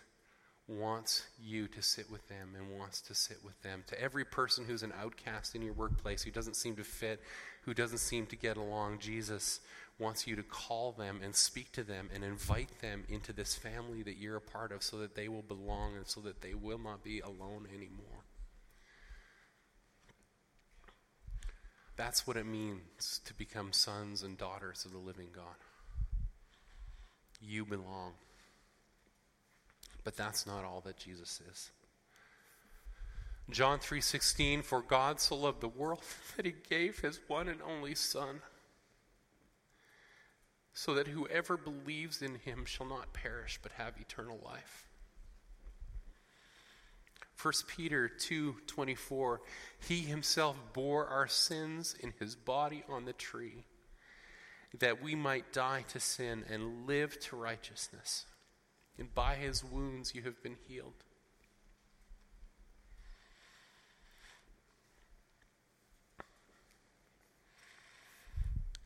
wants 0.67 1.25
you 1.41 1.67
to 1.67 1.81
sit 1.81 2.11
with 2.11 2.27
them 2.27 2.49
and 2.57 2.77
wants 2.77 2.99
to 3.01 3.15
sit 3.15 3.37
with 3.43 3.61
them. 3.61 3.83
To 3.87 4.01
every 4.01 4.25
person 4.25 4.65
who's 4.65 4.83
an 4.83 4.93
outcast 5.01 5.55
in 5.55 5.61
your 5.61 5.73
workplace, 5.73 6.23
who 6.23 6.31
doesn't 6.31 6.55
seem 6.55 6.75
to 6.75 6.83
fit, 6.83 7.21
who 7.61 7.73
doesn't 7.73 7.99
seem 7.99 8.25
to 8.27 8.35
get 8.35 8.57
along, 8.57 8.99
Jesus 8.99 9.61
wants 9.99 10.27
you 10.27 10.35
to 10.35 10.43
call 10.43 10.91
them 10.91 11.21
and 11.23 11.35
speak 11.35 11.71
to 11.71 11.83
them 11.83 12.09
and 12.13 12.23
invite 12.23 12.81
them 12.81 13.03
into 13.09 13.33
this 13.33 13.55
family 13.55 14.03
that 14.03 14.17
you're 14.17 14.35
a 14.35 14.41
part 14.41 14.71
of 14.71 14.83
so 14.83 14.97
that 14.97 15.15
they 15.15 15.27
will 15.27 15.41
belong 15.41 15.95
and 15.95 16.05
so 16.05 16.21
that 16.21 16.41
they 16.41 16.53
will 16.53 16.77
not 16.77 17.03
be 17.03 17.19
alone 17.21 17.67
anymore. 17.73 18.23
That's 21.95 22.27
what 22.27 22.37
it 22.37 22.45
means 22.45 23.21
to 23.25 23.33
become 23.33 23.73
sons 23.73 24.21
and 24.21 24.37
daughters 24.37 24.85
of 24.85 24.91
the 24.91 24.99
living 24.99 25.29
God. 25.33 25.55
You 27.41 27.65
belong. 27.65 28.13
But 30.07 30.15
that's 30.15 30.47
not 30.47 30.63
all 30.63 30.79
that 30.85 30.95
Jesus 30.95 31.41
is. 31.51 31.69
John 33.49 33.77
3:16 33.77 34.63
for 34.63 34.81
God 34.81 35.19
so 35.19 35.35
loved 35.35 35.59
the 35.59 35.67
world 35.67 36.01
that 36.37 36.45
he 36.45 36.53
gave 36.53 36.99
his 36.99 37.19
one 37.27 37.49
and 37.49 37.61
only 37.61 37.93
son 37.93 38.41
so 40.71 40.93
that 40.93 41.09
whoever 41.09 41.57
believes 41.57 42.21
in 42.21 42.35
him 42.35 42.63
shall 42.63 42.85
not 42.85 43.11
perish 43.11 43.59
but 43.61 43.73
have 43.73 43.99
eternal 43.99 44.39
life. 44.45 44.87
1 47.35 47.53
Peter 47.67 48.07
2:24 48.07 49.39
He 49.89 50.03
himself 50.03 50.55
bore 50.71 51.07
our 51.07 51.27
sins 51.27 51.95
in 51.99 52.13
his 52.17 52.37
body 52.37 52.85
on 52.87 53.03
the 53.03 53.11
tree 53.11 53.65
that 54.79 55.03
we 55.03 55.15
might 55.15 55.51
die 55.51 55.83
to 55.89 55.99
sin 55.99 56.45
and 56.49 56.87
live 56.87 57.19
to 57.19 57.35
righteousness. 57.35 58.25
And 58.99 59.13
by 59.13 59.35
his 59.35 59.63
wounds 59.63 60.15
you 60.15 60.23
have 60.23 60.41
been 60.41 60.57
healed. 60.67 60.93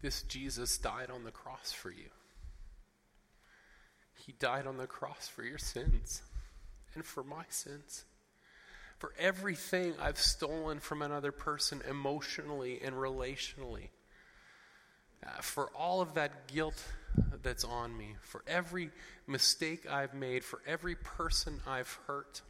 This 0.02 0.24
Jesus 0.24 0.78
died 0.78 1.12
on 1.12 1.24
the 1.24 1.32
cross 1.32 1.72
for 1.72 1.92
you. 1.92 2.10
He 4.26 4.34
died 4.34 4.68
on 4.68 4.78
the 4.78 4.88
cross 4.88 5.28
for 5.28 5.44
your 5.44 5.58
sins 5.58 6.22
and 6.96 7.06
for 7.06 7.24
my 7.24 7.44
sins. 7.50 8.06
For 8.98 9.14
everything 9.18 9.94
I've 10.00 10.20
stolen 10.20 10.80
from 10.80 11.02
another 11.02 11.32
person 11.32 11.82
emotionally 11.90 12.82
and 12.84 12.96
relationally. 12.96 13.90
Uh, 15.26 15.42
for 15.42 15.70
all 15.76 16.02
of 16.02 16.16
that 16.16 16.48
guilt 16.48 16.84
that's 17.44 17.64
on 17.64 17.96
me. 17.98 18.16
For 18.22 18.44
every 18.48 18.92
mistake 19.28 19.90
I've 19.90 20.14
made. 20.14 20.44
For 20.44 20.62
every 20.68 20.96
person 20.96 21.60
I've 21.68 21.98
hurt. 22.08 22.42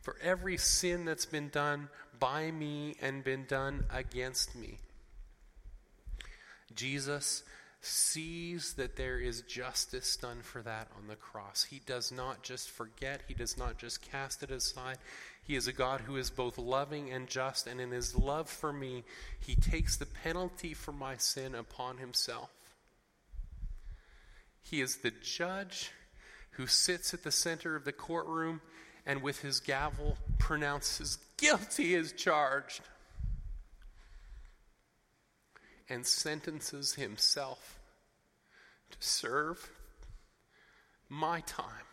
For 0.00 0.16
every 0.22 0.56
sin 0.56 1.04
that's 1.04 1.26
been 1.26 1.48
done 1.48 1.88
by 2.18 2.50
me 2.50 2.96
and 3.00 3.24
been 3.24 3.44
done 3.46 3.84
against 3.92 4.56
me. 4.56 4.78
Jesus 6.74 7.42
sees 7.80 8.74
that 8.74 8.96
there 8.96 9.18
is 9.18 9.42
justice 9.42 10.16
done 10.16 10.40
for 10.42 10.62
that 10.62 10.88
on 10.96 11.06
the 11.06 11.16
cross. 11.16 11.64
He 11.64 11.80
does 11.86 12.10
not 12.10 12.42
just 12.42 12.70
forget, 12.70 13.22
He 13.28 13.34
does 13.34 13.56
not 13.56 13.78
just 13.78 14.02
cast 14.02 14.42
it 14.42 14.50
aside. 14.50 14.98
He 15.44 15.54
is 15.54 15.68
a 15.68 15.72
God 15.72 16.02
who 16.02 16.16
is 16.16 16.30
both 16.30 16.58
loving 16.58 17.10
and 17.10 17.28
just, 17.28 17.66
and 17.66 17.80
in 17.80 17.90
His 17.90 18.16
love 18.16 18.50
for 18.50 18.72
me, 18.72 19.04
He 19.40 19.54
takes 19.54 19.96
the 19.96 20.06
penalty 20.06 20.74
for 20.74 20.92
my 20.92 21.16
sin 21.16 21.54
upon 21.54 21.98
Himself. 21.98 22.50
He 24.70 24.82
is 24.82 24.98
the 24.98 25.10
judge 25.10 25.92
who 26.52 26.66
sits 26.66 27.14
at 27.14 27.22
the 27.22 27.30
center 27.30 27.74
of 27.74 27.86
the 27.86 27.92
courtroom 27.92 28.60
and 29.06 29.22
with 29.22 29.40
his 29.40 29.60
gavel 29.60 30.18
pronounces 30.38 31.16
guilty 31.38 31.94
as 31.94 32.12
charged 32.12 32.82
and 35.88 36.06
sentences 36.06 36.94
himself 36.94 37.78
to 38.90 38.98
serve 39.00 39.70
my 41.08 41.40
time, 41.40 41.86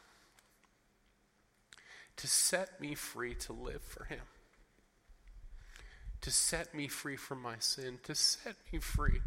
to 2.17 2.27
set 2.27 2.81
me 2.81 2.93
free 2.93 3.35
to 3.35 3.53
live 3.53 3.83
for 3.83 4.03
him, 4.03 4.23
to 6.19 6.29
set 6.29 6.75
me 6.75 6.89
free 6.89 7.15
from 7.15 7.41
my 7.41 7.55
sin, 7.59 7.99
to 8.03 8.15
set 8.15 8.57
me 8.73 8.79
free 8.79 9.21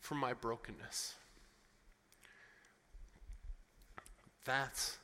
from 0.00 0.18
my 0.18 0.32
brokenness. 0.32 1.14
That's 4.52 4.98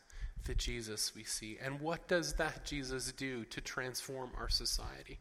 the 0.44 0.54
Jesus 0.54 1.14
we 1.16 1.24
see. 1.24 1.56
And 1.62 1.80
what 1.80 2.06
does 2.06 2.34
that 2.34 2.66
Jesus 2.66 3.12
do 3.12 3.44
to 3.46 3.62
transform 3.62 4.30
our 4.38 4.50
society? 4.50 5.20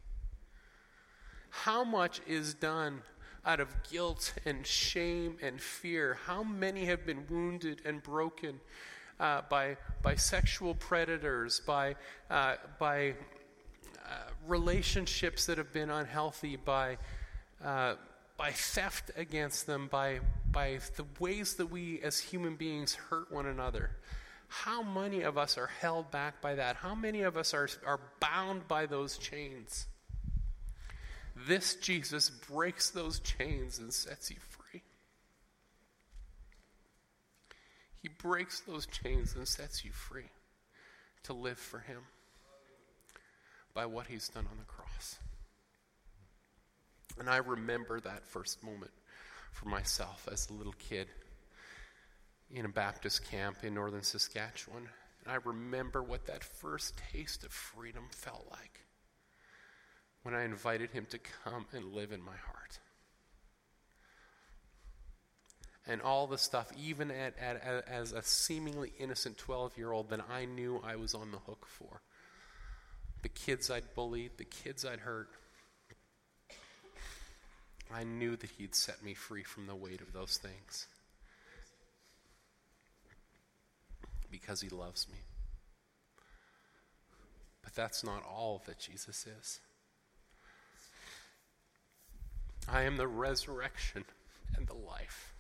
How 1.50 1.86
much 1.86 2.20
is 2.28 2.54
done 2.54 3.04
out 3.48 3.62
of 3.62 3.70
guilt 3.90 4.34
and 4.46 4.68
shame 4.68 5.38
and 5.42 5.62
fear. 5.62 6.18
How 6.26 6.44
many 6.44 6.84
have 6.86 7.06
been 7.06 7.24
wounded 7.30 7.82
and 7.86 8.04
broken 8.04 8.60
uh, 9.22 9.44
by, 9.50 9.78
by 10.04 10.16
sexual 10.16 10.76
predators, 10.76 11.62
by, 11.62 11.96
uh, 12.30 12.56
by 12.78 13.16
uh, 14.06 14.10
relationships 14.46 15.46
that 15.46 15.58
have 15.58 15.72
been 15.72 15.90
unhealthy, 15.90 16.58
by, 16.58 16.98
uh, 17.64 17.96
by 18.36 18.52
theft 18.52 19.12
against 19.16 19.66
them, 19.66 19.88
by, 19.90 20.20
by 20.58 20.80
the 20.96 21.06
ways 21.20 21.54
that 21.54 21.68
we 21.68 22.02
as 22.02 22.18
human 22.18 22.56
beings 22.56 22.96
hurt 22.96 23.32
one 23.32 23.46
another? 23.46 23.92
How 24.48 24.82
many 24.82 25.22
of 25.22 25.38
us 25.38 25.56
are 25.56 25.68
held 25.68 26.10
back 26.10 26.42
by 26.42 26.56
that? 26.56 26.78
How 26.78 26.96
many 26.96 27.22
of 27.22 27.38
us 27.38 27.54
are, 27.54 27.70
are 27.86 28.00
bound 28.20 28.68
by 28.68 28.88
those 28.88 29.20
chains? 29.20 29.86
This 31.36 31.76
Jesus 31.76 32.32
breaks 32.32 32.90
those 32.90 33.20
chains 33.20 33.78
and 33.78 33.94
sets 33.94 34.32
you 34.32 34.38
free. 34.50 34.82
He 38.02 38.10
breaks 38.10 38.62
those 38.62 38.88
chains 38.88 39.36
and 39.36 39.48
sets 39.48 39.86
you 39.86 39.92
free 39.92 40.32
to 41.22 41.34
live 41.34 41.60
for 41.60 41.82
Him 41.82 42.00
by 43.76 43.86
what 43.86 44.08
He's 44.08 44.28
done 44.30 44.48
on 44.50 44.58
the 44.58 44.66
cross. 44.66 45.20
And 47.20 47.30
I 47.30 47.38
remember 47.38 48.00
that 48.00 48.26
first 48.26 48.64
moment 48.64 48.90
for 49.58 49.70
myself 49.70 50.28
as 50.32 50.50
a 50.50 50.54
little 50.54 50.76
kid 50.78 51.08
in 52.52 52.64
a 52.64 52.70
Baptist 52.70 53.30
camp 53.30 53.58
in 53.64 53.74
northern 53.74 54.04
Saskatchewan. 54.04 54.88
And 55.24 55.32
I 55.34 55.38
remember 55.44 56.04
what 56.04 56.28
that 56.28 56.44
first 56.44 56.94
taste 57.12 57.44
of 57.44 57.52
freedom 57.52 58.04
felt 58.12 58.48
like 58.52 58.82
when 60.22 60.36
I 60.36 60.44
invited 60.44 60.92
him 60.92 61.08
to 61.10 61.20
come 61.44 61.66
and 61.74 61.94
live 61.94 62.12
in 62.12 62.22
my 62.22 62.36
heart. 62.36 62.80
And 65.88 66.02
all 66.02 66.28
the 66.28 66.38
stuff, 66.38 66.72
even 66.78 67.10
at, 67.10 67.34
at, 67.40 67.64
at 67.64 67.88
as 67.88 68.12
a 68.12 68.22
seemingly 68.22 68.92
innocent 69.00 69.38
12 69.38 69.78
year 69.78 69.92
old, 69.92 70.10
that 70.10 70.20
I 70.30 70.46
knew 70.46 70.82
I 70.86 70.98
was 70.98 71.16
on 71.16 71.32
the 71.32 71.38
hook 71.40 71.66
for. 71.66 72.02
The 73.24 73.30
kids 73.30 73.72
I'd 73.72 73.96
bullied, 73.96 74.32
the 74.38 74.44
kids 74.44 74.86
I'd 74.86 75.00
hurt. 75.00 75.30
I 77.94 78.04
knew 78.04 78.36
that 78.36 78.52
He'd 78.52 78.76
set 78.76 79.04
me 79.04 79.14
free 79.14 79.44
from 79.44 79.68
the 79.68 79.76
weight 79.76 80.02
of 80.02 80.14
those 80.14 80.38
things. 80.38 80.88
Because 84.30 84.62
He 84.62 84.70
loves 84.70 85.08
me. 85.10 85.20
But 87.64 87.76
that's 87.76 88.04
not 88.04 88.24
all 88.24 88.64
that 88.66 88.80
Jesus 88.80 89.26
is. 89.26 89.60
I 92.70 92.84
am 92.84 92.98
the 92.98 93.08
resurrection 93.08 94.04
and 94.56 94.68
the 94.68 94.74
life. 94.74 95.34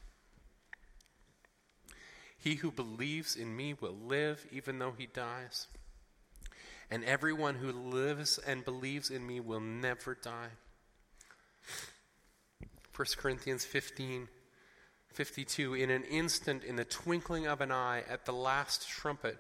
He 2.38 2.55
who 2.55 2.71
believes 2.71 3.36
in 3.36 3.55
me 3.55 3.73
will 3.73 3.95
live 3.95 4.45
even 4.51 4.79
though 4.79 4.93
he 4.97 5.07
dies. 5.07 5.67
And 6.89 7.03
everyone 7.03 7.55
who 7.55 7.71
lives 7.71 8.38
and 8.38 8.63
believes 8.63 9.10
in 9.10 9.27
me 9.27 9.41
will 9.41 9.60
never 9.60 10.15
die. 10.15 10.51
1 12.97 13.05
Corinthians 13.17 13.63
15 13.63 14.27
52 15.13 15.75
In 15.75 15.91
an 15.91 16.03
instant, 16.03 16.63
in 16.63 16.77
the 16.77 16.86
twinkling 16.86 17.45
of 17.45 17.62
an 17.62 17.71
eye, 17.71 18.03
at 18.10 18.25
the 18.25 18.33
last 18.33 18.88
trumpet, 18.88 19.38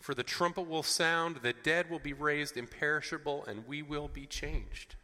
for 0.00 0.12
the 0.12 0.24
trumpet 0.24 0.68
will 0.68 0.82
sound, 0.82 1.36
the 1.36 1.52
dead 1.52 1.88
will 1.88 2.00
be 2.00 2.12
raised 2.12 2.56
imperishable, 2.56 3.44
and 3.44 3.66
we 3.66 3.80
will 3.80 4.08
be 4.08 4.26
changed. 4.26 4.96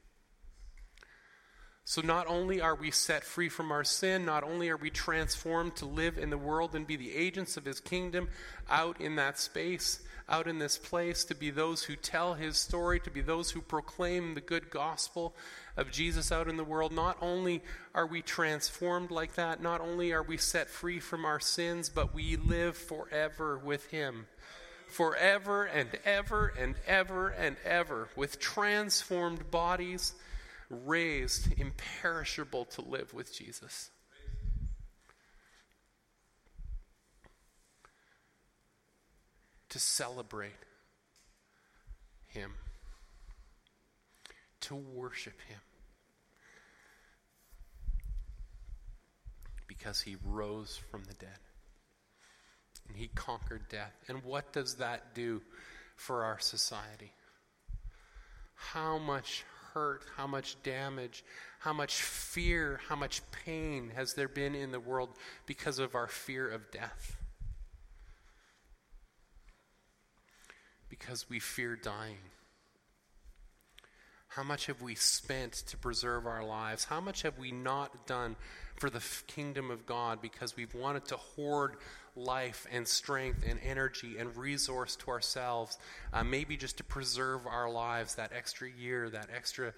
So, 1.84 2.00
not 2.00 2.28
only 2.28 2.60
are 2.60 2.76
we 2.76 2.92
set 2.92 3.24
free 3.24 3.48
from 3.48 3.72
our 3.72 3.82
sin, 3.82 4.24
not 4.24 4.44
only 4.44 4.68
are 4.68 4.76
we 4.76 4.90
transformed 4.90 5.74
to 5.76 5.86
live 5.86 6.16
in 6.16 6.30
the 6.30 6.38
world 6.38 6.76
and 6.76 6.86
be 6.86 6.94
the 6.94 7.14
agents 7.14 7.56
of 7.56 7.64
His 7.64 7.80
kingdom 7.80 8.28
out 8.70 9.00
in 9.00 9.16
that 9.16 9.36
space, 9.36 10.00
out 10.28 10.46
in 10.46 10.60
this 10.60 10.78
place, 10.78 11.24
to 11.24 11.34
be 11.34 11.50
those 11.50 11.82
who 11.82 11.96
tell 11.96 12.34
His 12.34 12.56
story, 12.56 13.00
to 13.00 13.10
be 13.10 13.20
those 13.20 13.50
who 13.50 13.60
proclaim 13.60 14.34
the 14.34 14.40
good 14.40 14.70
gospel 14.70 15.34
of 15.76 15.90
Jesus 15.90 16.30
out 16.30 16.46
in 16.46 16.56
the 16.56 16.62
world, 16.62 16.92
not 16.92 17.18
only 17.20 17.64
are 17.96 18.06
we 18.06 18.22
transformed 18.22 19.10
like 19.10 19.34
that, 19.34 19.60
not 19.60 19.80
only 19.80 20.12
are 20.12 20.22
we 20.22 20.36
set 20.36 20.70
free 20.70 21.00
from 21.00 21.24
our 21.24 21.40
sins, 21.40 21.88
but 21.88 22.14
we 22.14 22.36
live 22.36 22.76
forever 22.76 23.58
with 23.58 23.90
Him. 23.90 24.26
Forever 24.86 25.64
and 25.64 25.88
ever 26.04 26.52
and 26.56 26.76
ever 26.86 27.30
and 27.30 27.56
ever, 27.64 28.08
with 28.14 28.38
transformed 28.38 29.50
bodies 29.50 30.14
raised 30.72 31.52
imperishable 31.60 32.64
to 32.64 32.80
live 32.80 33.12
with 33.12 33.32
Jesus. 33.36 33.90
To 39.68 39.78
celebrate 39.78 40.52
Him, 42.26 42.52
to 44.62 44.74
worship 44.74 45.38
Him. 45.48 45.60
Because 49.66 50.00
He 50.00 50.16
rose 50.24 50.80
from 50.90 51.04
the 51.04 51.14
dead 51.14 51.38
and 52.88 52.96
He 52.96 53.08
conquered 53.08 53.68
death. 53.68 53.94
And 54.08 54.24
what 54.24 54.52
does 54.52 54.76
that 54.76 55.14
do 55.14 55.42
for 55.96 56.24
our 56.24 56.38
society? 56.38 57.12
How 58.54 58.98
much 58.98 59.44
hurt, 59.74 60.04
how 60.16 60.26
much 60.26 60.62
damage, 60.62 61.24
how 61.60 61.72
much 61.72 61.94
fear, 62.02 62.80
how 62.88 62.96
much 62.96 63.22
pain 63.44 63.92
has 63.94 64.14
there 64.14 64.28
been 64.28 64.54
in 64.54 64.72
the 64.72 64.80
world 64.80 65.10
because 65.46 65.78
of 65.78 65.94
our 65.94 66.06
fear 66.06 66.48
of 66.48 66.70
death? 66.70 67.16
Because 70.88 71.28
we 71.28 71.38
fear 71.38 71.76
dying. 71.76 72.18
How 74.28 74.42
much 74.42 74.66
have 74.66 74.80
we 74.80 74.94
spent 74.94 75.52
to 75.52 75.76
preserve 75.76 76.26
our 76.26 76.42
lives? 76.42 76.84
How 76.84 77.00
much 77.02 77.20
have 77.22 77.38
we 77.38 77.52
not 77.52 78.06
done 78.06 78.36
for 78.76 78.88
the 78.88 79.02
kingdom 79.26 79.70
of 79.70 79.84
God 79.84 80.22
because 80.22 80.56
we've 80.56 80.74
wanted 80.74 81.04
to 81.06 81.16
hoard 81.16 81.76
life 82.16 82.66
and 82.70 82.86
strength 82.86 83.44
and 83.48 83.58
energy 83.64 84.16
and 84.18 84.36
resource 84.36 84.96
to 84.96 85.10
ourselves, 85.10 85.78
uh, 86.12 86.22
maybe 86.22 86.56
just 86.56 86.76
to 86.78 86.84
preserve 86.84 87.46
our 87.46 87.70
lives 87.70 88.16
that 88.16 88.32
extra 88.36 88.68
year, 88.70 89.08
that 89.10 89.28
extra 89.34 89.72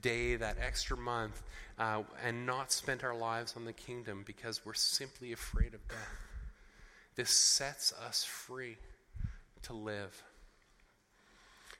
day, 0.00 0.36
that 0.36 0.56
extra 0.60 0.96
month, 0.96 1.42
uh, 1.78 2.02
and 2.24 2.46
not 2.46 2.70
spend 2.70 3.02
our 3.04 3.16
lives 3.16 3.54
on 3.56 3.64
the 3.64 3.72
kingdom 3.72 4.22
because 4.26 4.64
we're 4.64 4.74
simply 4.74 5.32
afraid 5.32 5.74
of 5.74 5.86
death. 5.88 6.18
This 7.16 7.30
sets 7.30 7.92
us 8.06 8.24
free 8.24 8.76
to 9.62 9.72
live 9.72 10.22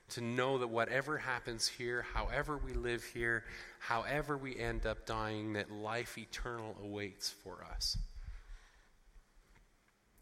to 0.09 0.21
know 0.21 0.57
that 0.57 0.67
whatever 0.67 1.17
happens 1.17 1.67
here, 1.67 2.05
however 2.13 2.57
we 2.57 2.73
live 2.73 3.03
here, 3.03 3.43
however 3.79 4.37
we 4.37 4.57
end 4.57 4.85
up 4.85 5.05
dying, 5.05 5.53
that 5.53 5.71
life 5.71 6.17
eternal 6.17 6.75
awaits 6.83 7.29
for 7.29 7.63
us. 7.71 7.97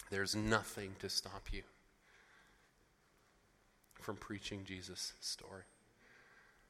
There's 0.09 0.35
nothing 0.35 0.95
to 0.99 1.09
stop 1.09 1.47
you 1.51 1.63
from 4.01 4.15
preaching 4.15 4.63
Jesus' 4.63 5.13
story, 5.19 5.63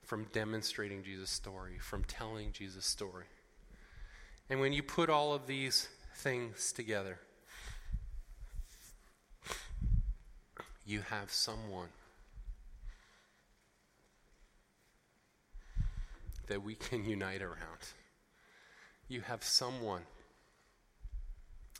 from 0.03 0.25
demonstrating 0.33 1.03
Jesus' 1.03 1.29
story, 1.29 1.77
from 1.79 2.03
telling 2.03 2.51
Jesus' 2.51 2.85
story. 2.85 3.25
And 4.49 4.59
when 4.59 4.73
you 4.73 4.81
put 4.81 5.09
all 5.09 5.33
of 5.33 5.45
these 5.45 5.87
things 6.15 6.71
together, 6.71 7.19
you 10.85 11.01
have 11.01 11.31
someone 11.31 11.89
that 16.47 16.63
we 16.63 16.75
can 16.75 17.05
unite 17.05 17.41
around. 17.41 17.93
You 19.07 19.21
have 19.21 19.43
someone 19.43 20.03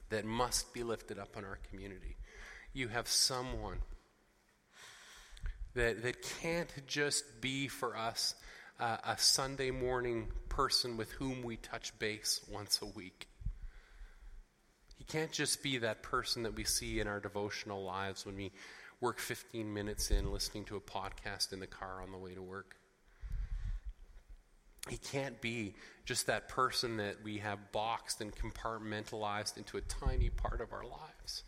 that 0.09 0.25
must 0.25 0.73
be 0.73 0.83
lifted 0.83 1.19
up 1.19 1.35
in 1.37 1.43
our 1.43 1.59
community. 1.69 2.17
You 2.73 2.87
have 2.89 3.07
someone 3.07 3.79
that, 5.75 6.03
that 6.03 6.21
can't 6.41 6.71
just 6.87 7.41
be 7.41 7.67
for 7.67 7.95
us 7.95 8.35
uh, 8.79 8.97
a 9.03 9.17
Sunday 9.17 9.71
morning 9.71 10.27
person 10.49 10.97
with 10.97 11.11
whom 11.11 11.43
we 11.43 11.57
touch 11.57 11.97
base 11.99 12.41
once 12.51 12.81
a 12.81 12.85
week. 12.85 13.27
He 14.97 15.03
can't 15.03 15.31
just 15.31 15.61
be 15.61 15.77
that 15.79 16.03
person 16.03 16.43
that 16.43 16.55
we 16.55 16.63
see 16.63 16.99
in 16.99 17.07
our 17.07 17.19
devotional 17.19 17.83
lives 17.83 18.25
when 18.25 18.35
we 18.35 18.51
work 18.99 19.19
15 19.19 19.71
minutes 19.71 20.09
in 20.09 20.31
listening 20.31 20.65
to 20.65 20.75
a 20.75 20.81
podcast 20.81 21.53
in 21.53 21.59
the 21.59 21.67
car 21.67 22.01
on 22.01 22.11
the 22.11 22.17
way 22.17 22.33
to 22.33 22.41
work. 22.41 22.75
He 24.89 24.97
can't 24.97 25.39
be 25.41 25.75
just 26.05 26.27
that 26.27 26.47
person 26.47 26.97
that 26.97 27.23
we 27.23 27.39
have 27.39 27.71
boxed 27.71 28.21
and 28.21 28.33
compartmentalized 28.33 29.57
into 29.57 29.77
a 29.77 29.81
tiny 29.81 30.29
part 30.29 30.61
of 30.61 30.71
our 30.73 30.83
lives. 30.83 31.43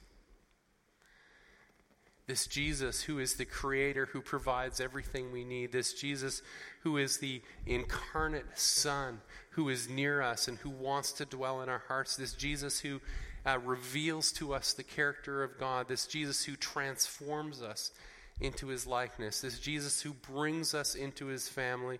This 2.29 2.45
Jesus 2.45 3.01
who 3.01 3.17
is 3.17 3.33
the 3.33 3.45
creator, 3.45 4.05
who 4.05 4.21
provides 4.21 4.79
everything 4.79 5.31
we 5.31 5.43
need. 5.43 5.71
This 5.71 5.93
Jesus 5.93 6.43
who 6.83 6.97
is 6.97 7.17
the 7.17 7.41
incarnate 7.65 8.45
Son, 8.53 9.21
who 9.51 9.67
is 9.69 9.89
near 9.89 10.21
us 10.21 10.47
and 10.47 10.59
who 10.59 10.69
wants 10.69 11.11
to 11.13 11.25
dwell 11.25 11.61
in 11.61 11.69
our 11.69 11.81
hearts. 11.87 12.15
This 12.15 12.33
Jesus 12.33 12.81
who 12.81 13.01
uh, 13.47 13.57
reveals 13.65 14.31
to 14.33 14.53
us 14.53 14.73
the 14.73 14.83
character 14.83 15.43
of 15.43 15.57
God. 15.57 15.87
This 15.87 16.05
Jesus 16.05 16.43
who 16.43 16.55
transforms 16.55 17.63
us 17.63 17.91
into 18.39 18.67
his 18.67 18.85
likeness. 18.85 19.41
This 19.41 19.57
Jesus 19.57 20.01
who 20.01 20.13
brings 20.13 20.75
us 20.75 20.93
into 20.93 21.25
his 21.25 21.49
family 21.49 21.99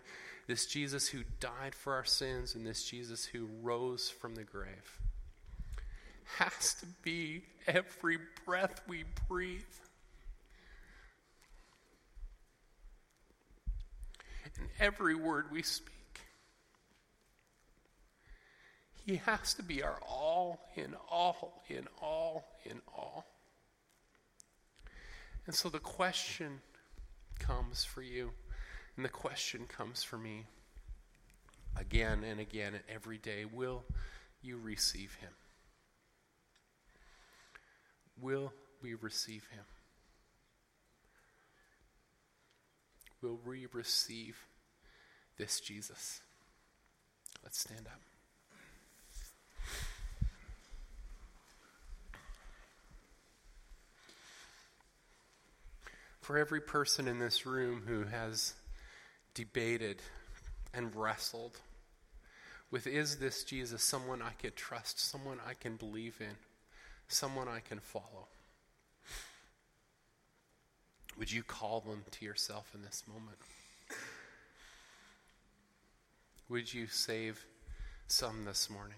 this 0.50 0.66
Jesus 0.66 1.08
who 1.08 1.20
died 1.40 1.76
for 1.76 1.94
our 1.94 2.04
sins 2.04 2.56
and 2.56 2.66
this 2.66 2.84
Jesus 2.84 3.24
who 3.24 3.48
rose 3.62 4.10
from 4.10 4.34
the 4.34 4.44
grave 4.44 5.00
has 6.38 6.74
to 6.80 6.88
be 7.04 7.44
every 7.68 8.18
breath 8.48 8.82
we 8.88 9.04
breathe. 9.28 9.62
And 14.58 14.68
every 14.80 15.14
word 15.14 15.52
we 15.52 15.62
speak. 15.62 15.94
He 19.06 19.18
has 19.18 19.54
to 19.54 19.64
be 19.64 19.84
our 19.84 20.00
all 20.08 20.68
in 20.76 20.96
all, 21.12 21.62
in 21.68 21.88
all, 22.02 22.58
in 22.66 22.82
all. 22.98 23.28
And 25.46 25.54
so 25.54 25.70
the 25.70 25.78
question 25.78 26.62
comes 27.38 27.84
for 27.84 28.02
you. 28.02 28.32
And 28.96 29.06
the 29.06 29.10
question 29.10 29.66
comes 29.68 30.04
for 30.04 30.18
me 30.18 30.46
again 31.78 32.24
and 32.24 32.40
again 32.40 32.74
and 32.74 32.84
every 32.94 33.18
day 33.18 33.46
will 33.46 33.84
you 34.42 34.58
receive 34.58 35.16
him? 35.16 35.32
Will 38.22 38.52
we 38.82 38.94
receive 38.96 39.48
him? 39.52 39.64
Will 43.22 43.40
we 43.46 43.68
receive 43.74 44.38
this 45.38 45.60
Jesus? 45.60 46.22
Let's 47.44 47.60
stand 47.60 47.88
up. 47.88 48.02
For 56.22 56.38
every 56.38 56.62
person 56.62 57.08
in 57.08 57.20
this 57.20 57.46
room 57.46 57.84
who 57.88 58.04
has 58.04 58.54
debated 59.34 60.02
and 60.74 60.96
wrestled 60.96 61.60
with 62.72 62.86
is 62.86 63.18
this 63.18 63.44
Jesus 63.44 63.84
someone 63.84 64.22
I 64.22 64.32
can 64.40 64.52
trust, 64.56 65.00
someone 65.00 65.40
I 65.48 65.54
can 65.54 65.76
believe 65.76 66.18
in, 66.20 66.36
someone 67.08 67.48
I 67.48 67.60
can 67.60 67.80
follow? 67.80 68.28
Would 71.18 71.32
you 71.32 71.44
call 71.44 71.82
them 71.82 72.04
to 72.12 72.26
yourself 72.26 72.72
in 72.76 72.82
this 72.82 73.04
moment? 73.08 73.38
Would 76.48 76.74
you 76.74 76.88
save 76.88 77.46
some 78.08 78.46
this 78.46 78.70
morning? 78.70 78.98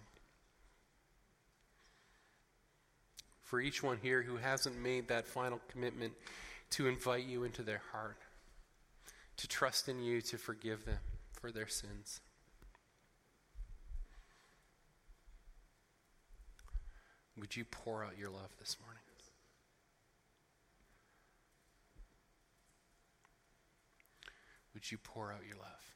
For 3.41 3.59
each 3.59 3.81
one 3.81 3.97
here 4.01 4.21
who 4.21 4.37
hasn't 4.37 4.79
made 4.79 5.07
that 5.07 5.27
final 5.27 5.59
commitment 5.69 6.13
to 6.71 6.87
invite 6.87 7.25
you 7.25 7.43
into 7.43 7.63
their 7.63 7.81
heart 7.91 8.17
to 9.41 9.47
trust 9.47 9.89
in 9.89 9.99
you 9.99 10.21
to 10.21 10.37
forgive 10.37 10.85
them 10.85 10.99
for 11.33 11.51
their 11.51 11.67
sins. 11.67 12.21
Would 17.39 17.55
you 17.55 17.65
pour 17.65 18.03
out 18.03 18.19
your 18.19 18.29
love 18.29 18.51
this 18.59 18.77
morning? 18.79 19.01
Would 24.73 24.91
you 24.91 24.97
pour 24.97 25.31
out 25.31 25.41
your 25.47 25.57
love? 25.57 25.95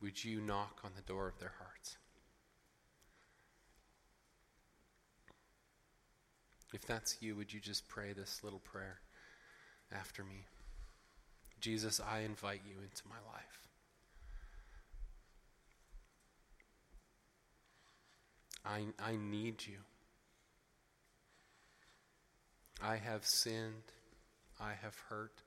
Would 0.00 0.24
you 0.24 0.40
knock 0.40 0.80
on 0.84 0.92
the 0.96 1.02
door 1.02 1.28
of 1.28 1.38
their 1.38 1.52
hearts? 1.58 1.96
If 6.72 6.86
that's 6.86 7.18
you, 7.20 7.36
would 7.36 7.52
you 7.52 7.60
just 7.60 7.88
pray 7.88 8.12
this 8.12 8.42
little 8.42 8.60
prayer 8.60 9.00
after 9.92 10.24
me? 10.24 10.46
Jesus, 11.62 12.00
I 12.00 12.20
invite 12.20 12.62
you 12.68 12.74
into 12.82 13.02
my 13.08 13.14
life. 13.32 13.68
I, 18.64 18.86
I 19.02 19.16
need 19.16 19.64
you. 19.66 19.78
I 22.82 22.96
have 22.96 23.24
sinned, 23.24 23.92
I 24.60 24.72
have 24.82 24.96
hurt, 25.08 25.42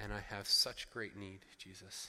and 0.00 0.14
I 0.14 0.20
have 0.34 0.48
such 0.48 0.90
great 0.90 1.14
need, 1.14 1.40
Jesus. 1.58 2.08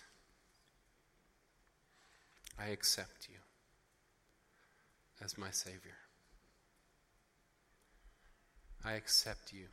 I 2.57 2.67
accept 2.67 3.27
you 3.29 3.39
as 5.21 5.37
my 5.37 5.51
Savior. 5.51 5.97
I 8.85 8.93
accept 8.93 9.51
you 9.51 9.65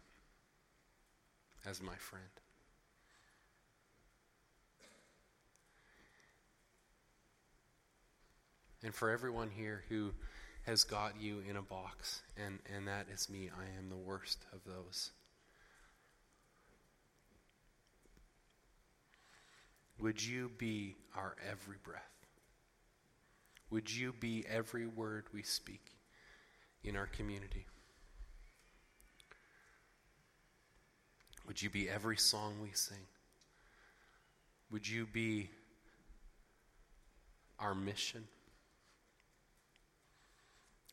as 1.64 1.80
my 1.80 1.94
friend. 1.96 2.24
And 8.82 8.94
for 8.94 9.10
everyone 9.10 9.50
here 9.50 9.84
who 9.88 10.12
has 10.62 10.84
got 10.84 11.20
you 11.20 11.42
in 11.48 11.56
a 11.56 11.62
box, 11.62 12.22
and, 12.36 12.58
and 12.74 12.88
that 12.88 13.06
is 13.12 13.28
me, 13.28 13.50
I 13.54 13.78
am 13.78 13.88
the 13.88 13.96
worst 13.96 14.44
of 14.52 14.60
those. 14.64 15.10
Would 20.00 20.24
you 20.24 20.50
be 20.56 20.96
our 21.14 21.36
every 21.48 21.76
breath? 21.82 22.02
Would 23.70 23.94
you 23.94 24.14
be 24.18 24.44
every 24.48 24.86
word 24.86 25.26
we 25.32 25.42
speak 25.42 25.92
in 26.82 26.96
our 26.96 27.06
community? 27.06 27.66
Would 31.46 31.60
you 31.60 31.68
be 31.68 31.88
every 31.88 32.16
song 32.16 32.54
we 32.62 32.70
sing? 32.72 33.06
Would 34.70 34.88
you 34.88 35.06
be 35.06 35.50
our 37.58 37.74
mission? 37.74 38.24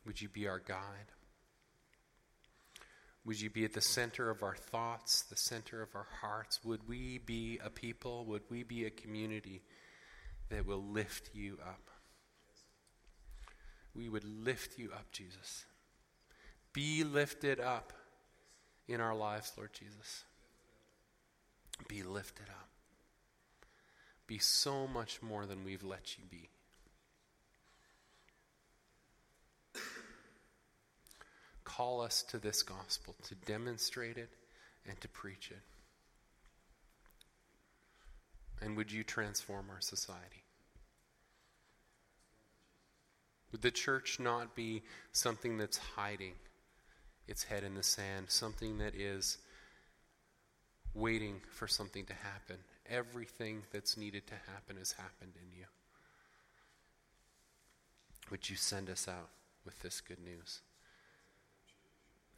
Would 0.07 0.21
you 0.21 0.29
be 0.29 0.47
our 0.47 0.59
guide? 0.59 1.11
Would 3.25 3.41
you 3.41 3.49
be 3.49 3.65
at 3.65 3.73
the 3.73 3.81
center 3.81 4.29
of 4.29 4.41
our 4.41 4.55
thoughts, 4.55 5.23
the 5.23 5.35
center 5.35 5.81
of 5.81 5.89
our 5.93 6.07
hearts? 6.21 6.63
Would 6.63 6.87
we 6.87 7.17
be 7.17 7.59
a 7.61 7.69
people? 7.69 8.23
Would 8.25 8.43
we 8.49 8.63
be 8.63 8.85
a 8.85 8.89
community 8.89 9.63
that 10.47 10.65
will 10.65 10.81
lift 10.81 11.31
you 11.35 11.59
up? 11.61 11.91
We 13.93 14.07
would 14.07 14.23
lift 14.23 14.79
you 14.79 14.91
up, 14.93 15.11
Jesus. 15.11 15.65
Be 16.71 17.03
lifted 17.03 17.59
up 17.59 17.91
in 18.87 19.01
our 19.01 19.13
lives, 19.13 19.51
Lord 19.57 19.73
Jesus. 19.73 20.23
Be 21.89 22.01
lifted 22.01 22.47
up. 22.49 22.69
Be 24.25 24.37
so 24.37 24.87
much 24.87 25.21
more 25.21 25.45
than 25.45 25.65
we've 25.65 25.83
let 25.83 26.17
you 26.17 26.23
be. 26.29 26.49
Call 31.77 32.01
us 32.01 32.23
to 32.23 32.39
this 32.39 32.63
gospel, 32.63 33.15
to 33.27 33.35
demonstrate 33.35 34.17
it 34.17 34.29
and 34.89 34.99
to 34.99 35.07
preach 35.07 35.51
it. 35.51 35.61
And 38.65 38.75
would 38.75 38.91
you 38.91 39.03
transform 39.03 39.67
our 39.69 39.79
society? 39.79 40.43
Would 43.51 43.61
the 43.61 43.69
church 43.69 44.19
not 44.19 44.55
be 44.55 44.81
something 45.11 45.59
that's 45.59 45.77
hiding 45.77 46.33
its 47.27 47.43
head 47.43 47.63
in 47.63 47.75
the 47.75 47.83
sand, 47.83 48.25
something 48.29 48.79
that 48.79 48.95
is 48.95 49.37
waiting 50.95 51.41
for 51.51 51.67
something 51.67 52.05
to 52.05 52.13
happen. 52.13 52.57
Everything 52.89 53.61
that's 53.71 53.97
needed 53.97 54.25
to 54.27 54.33
happen 54.51 54.77
has 54.77 54.93
happened 54.93 55.33
in 55.35 55.55
you. 55.55 55.65
Would 58.31 58.49
you 58.49 58.55
send 58.55 58.89
us 58.89 59.07
out 59.07 59.29
with 59.63 59.79
this 59.81 60.01
good 60.01 60.19
news 60.19 60.61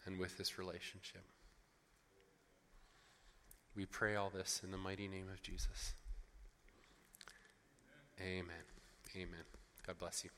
and 0.10 0.20
with 0.20 0.38
this 0.38 0.58
relationship? 0.58 1.22
We 3.76 3.86
pray 3.86 4.16
all 4.16 4.32
this 4.32 4.62
in 4.64 4.72
the 4.72 4.78
mighty 4.78 5.08
name 5.08 5.28
of 5.32 5.42
Jesus. 5.44 5.94
Amen. 8.20 8.66
Amen. 9.16 9.46
God 9.86 10.00
bless 10.00 10.24
you. 10.24 10.32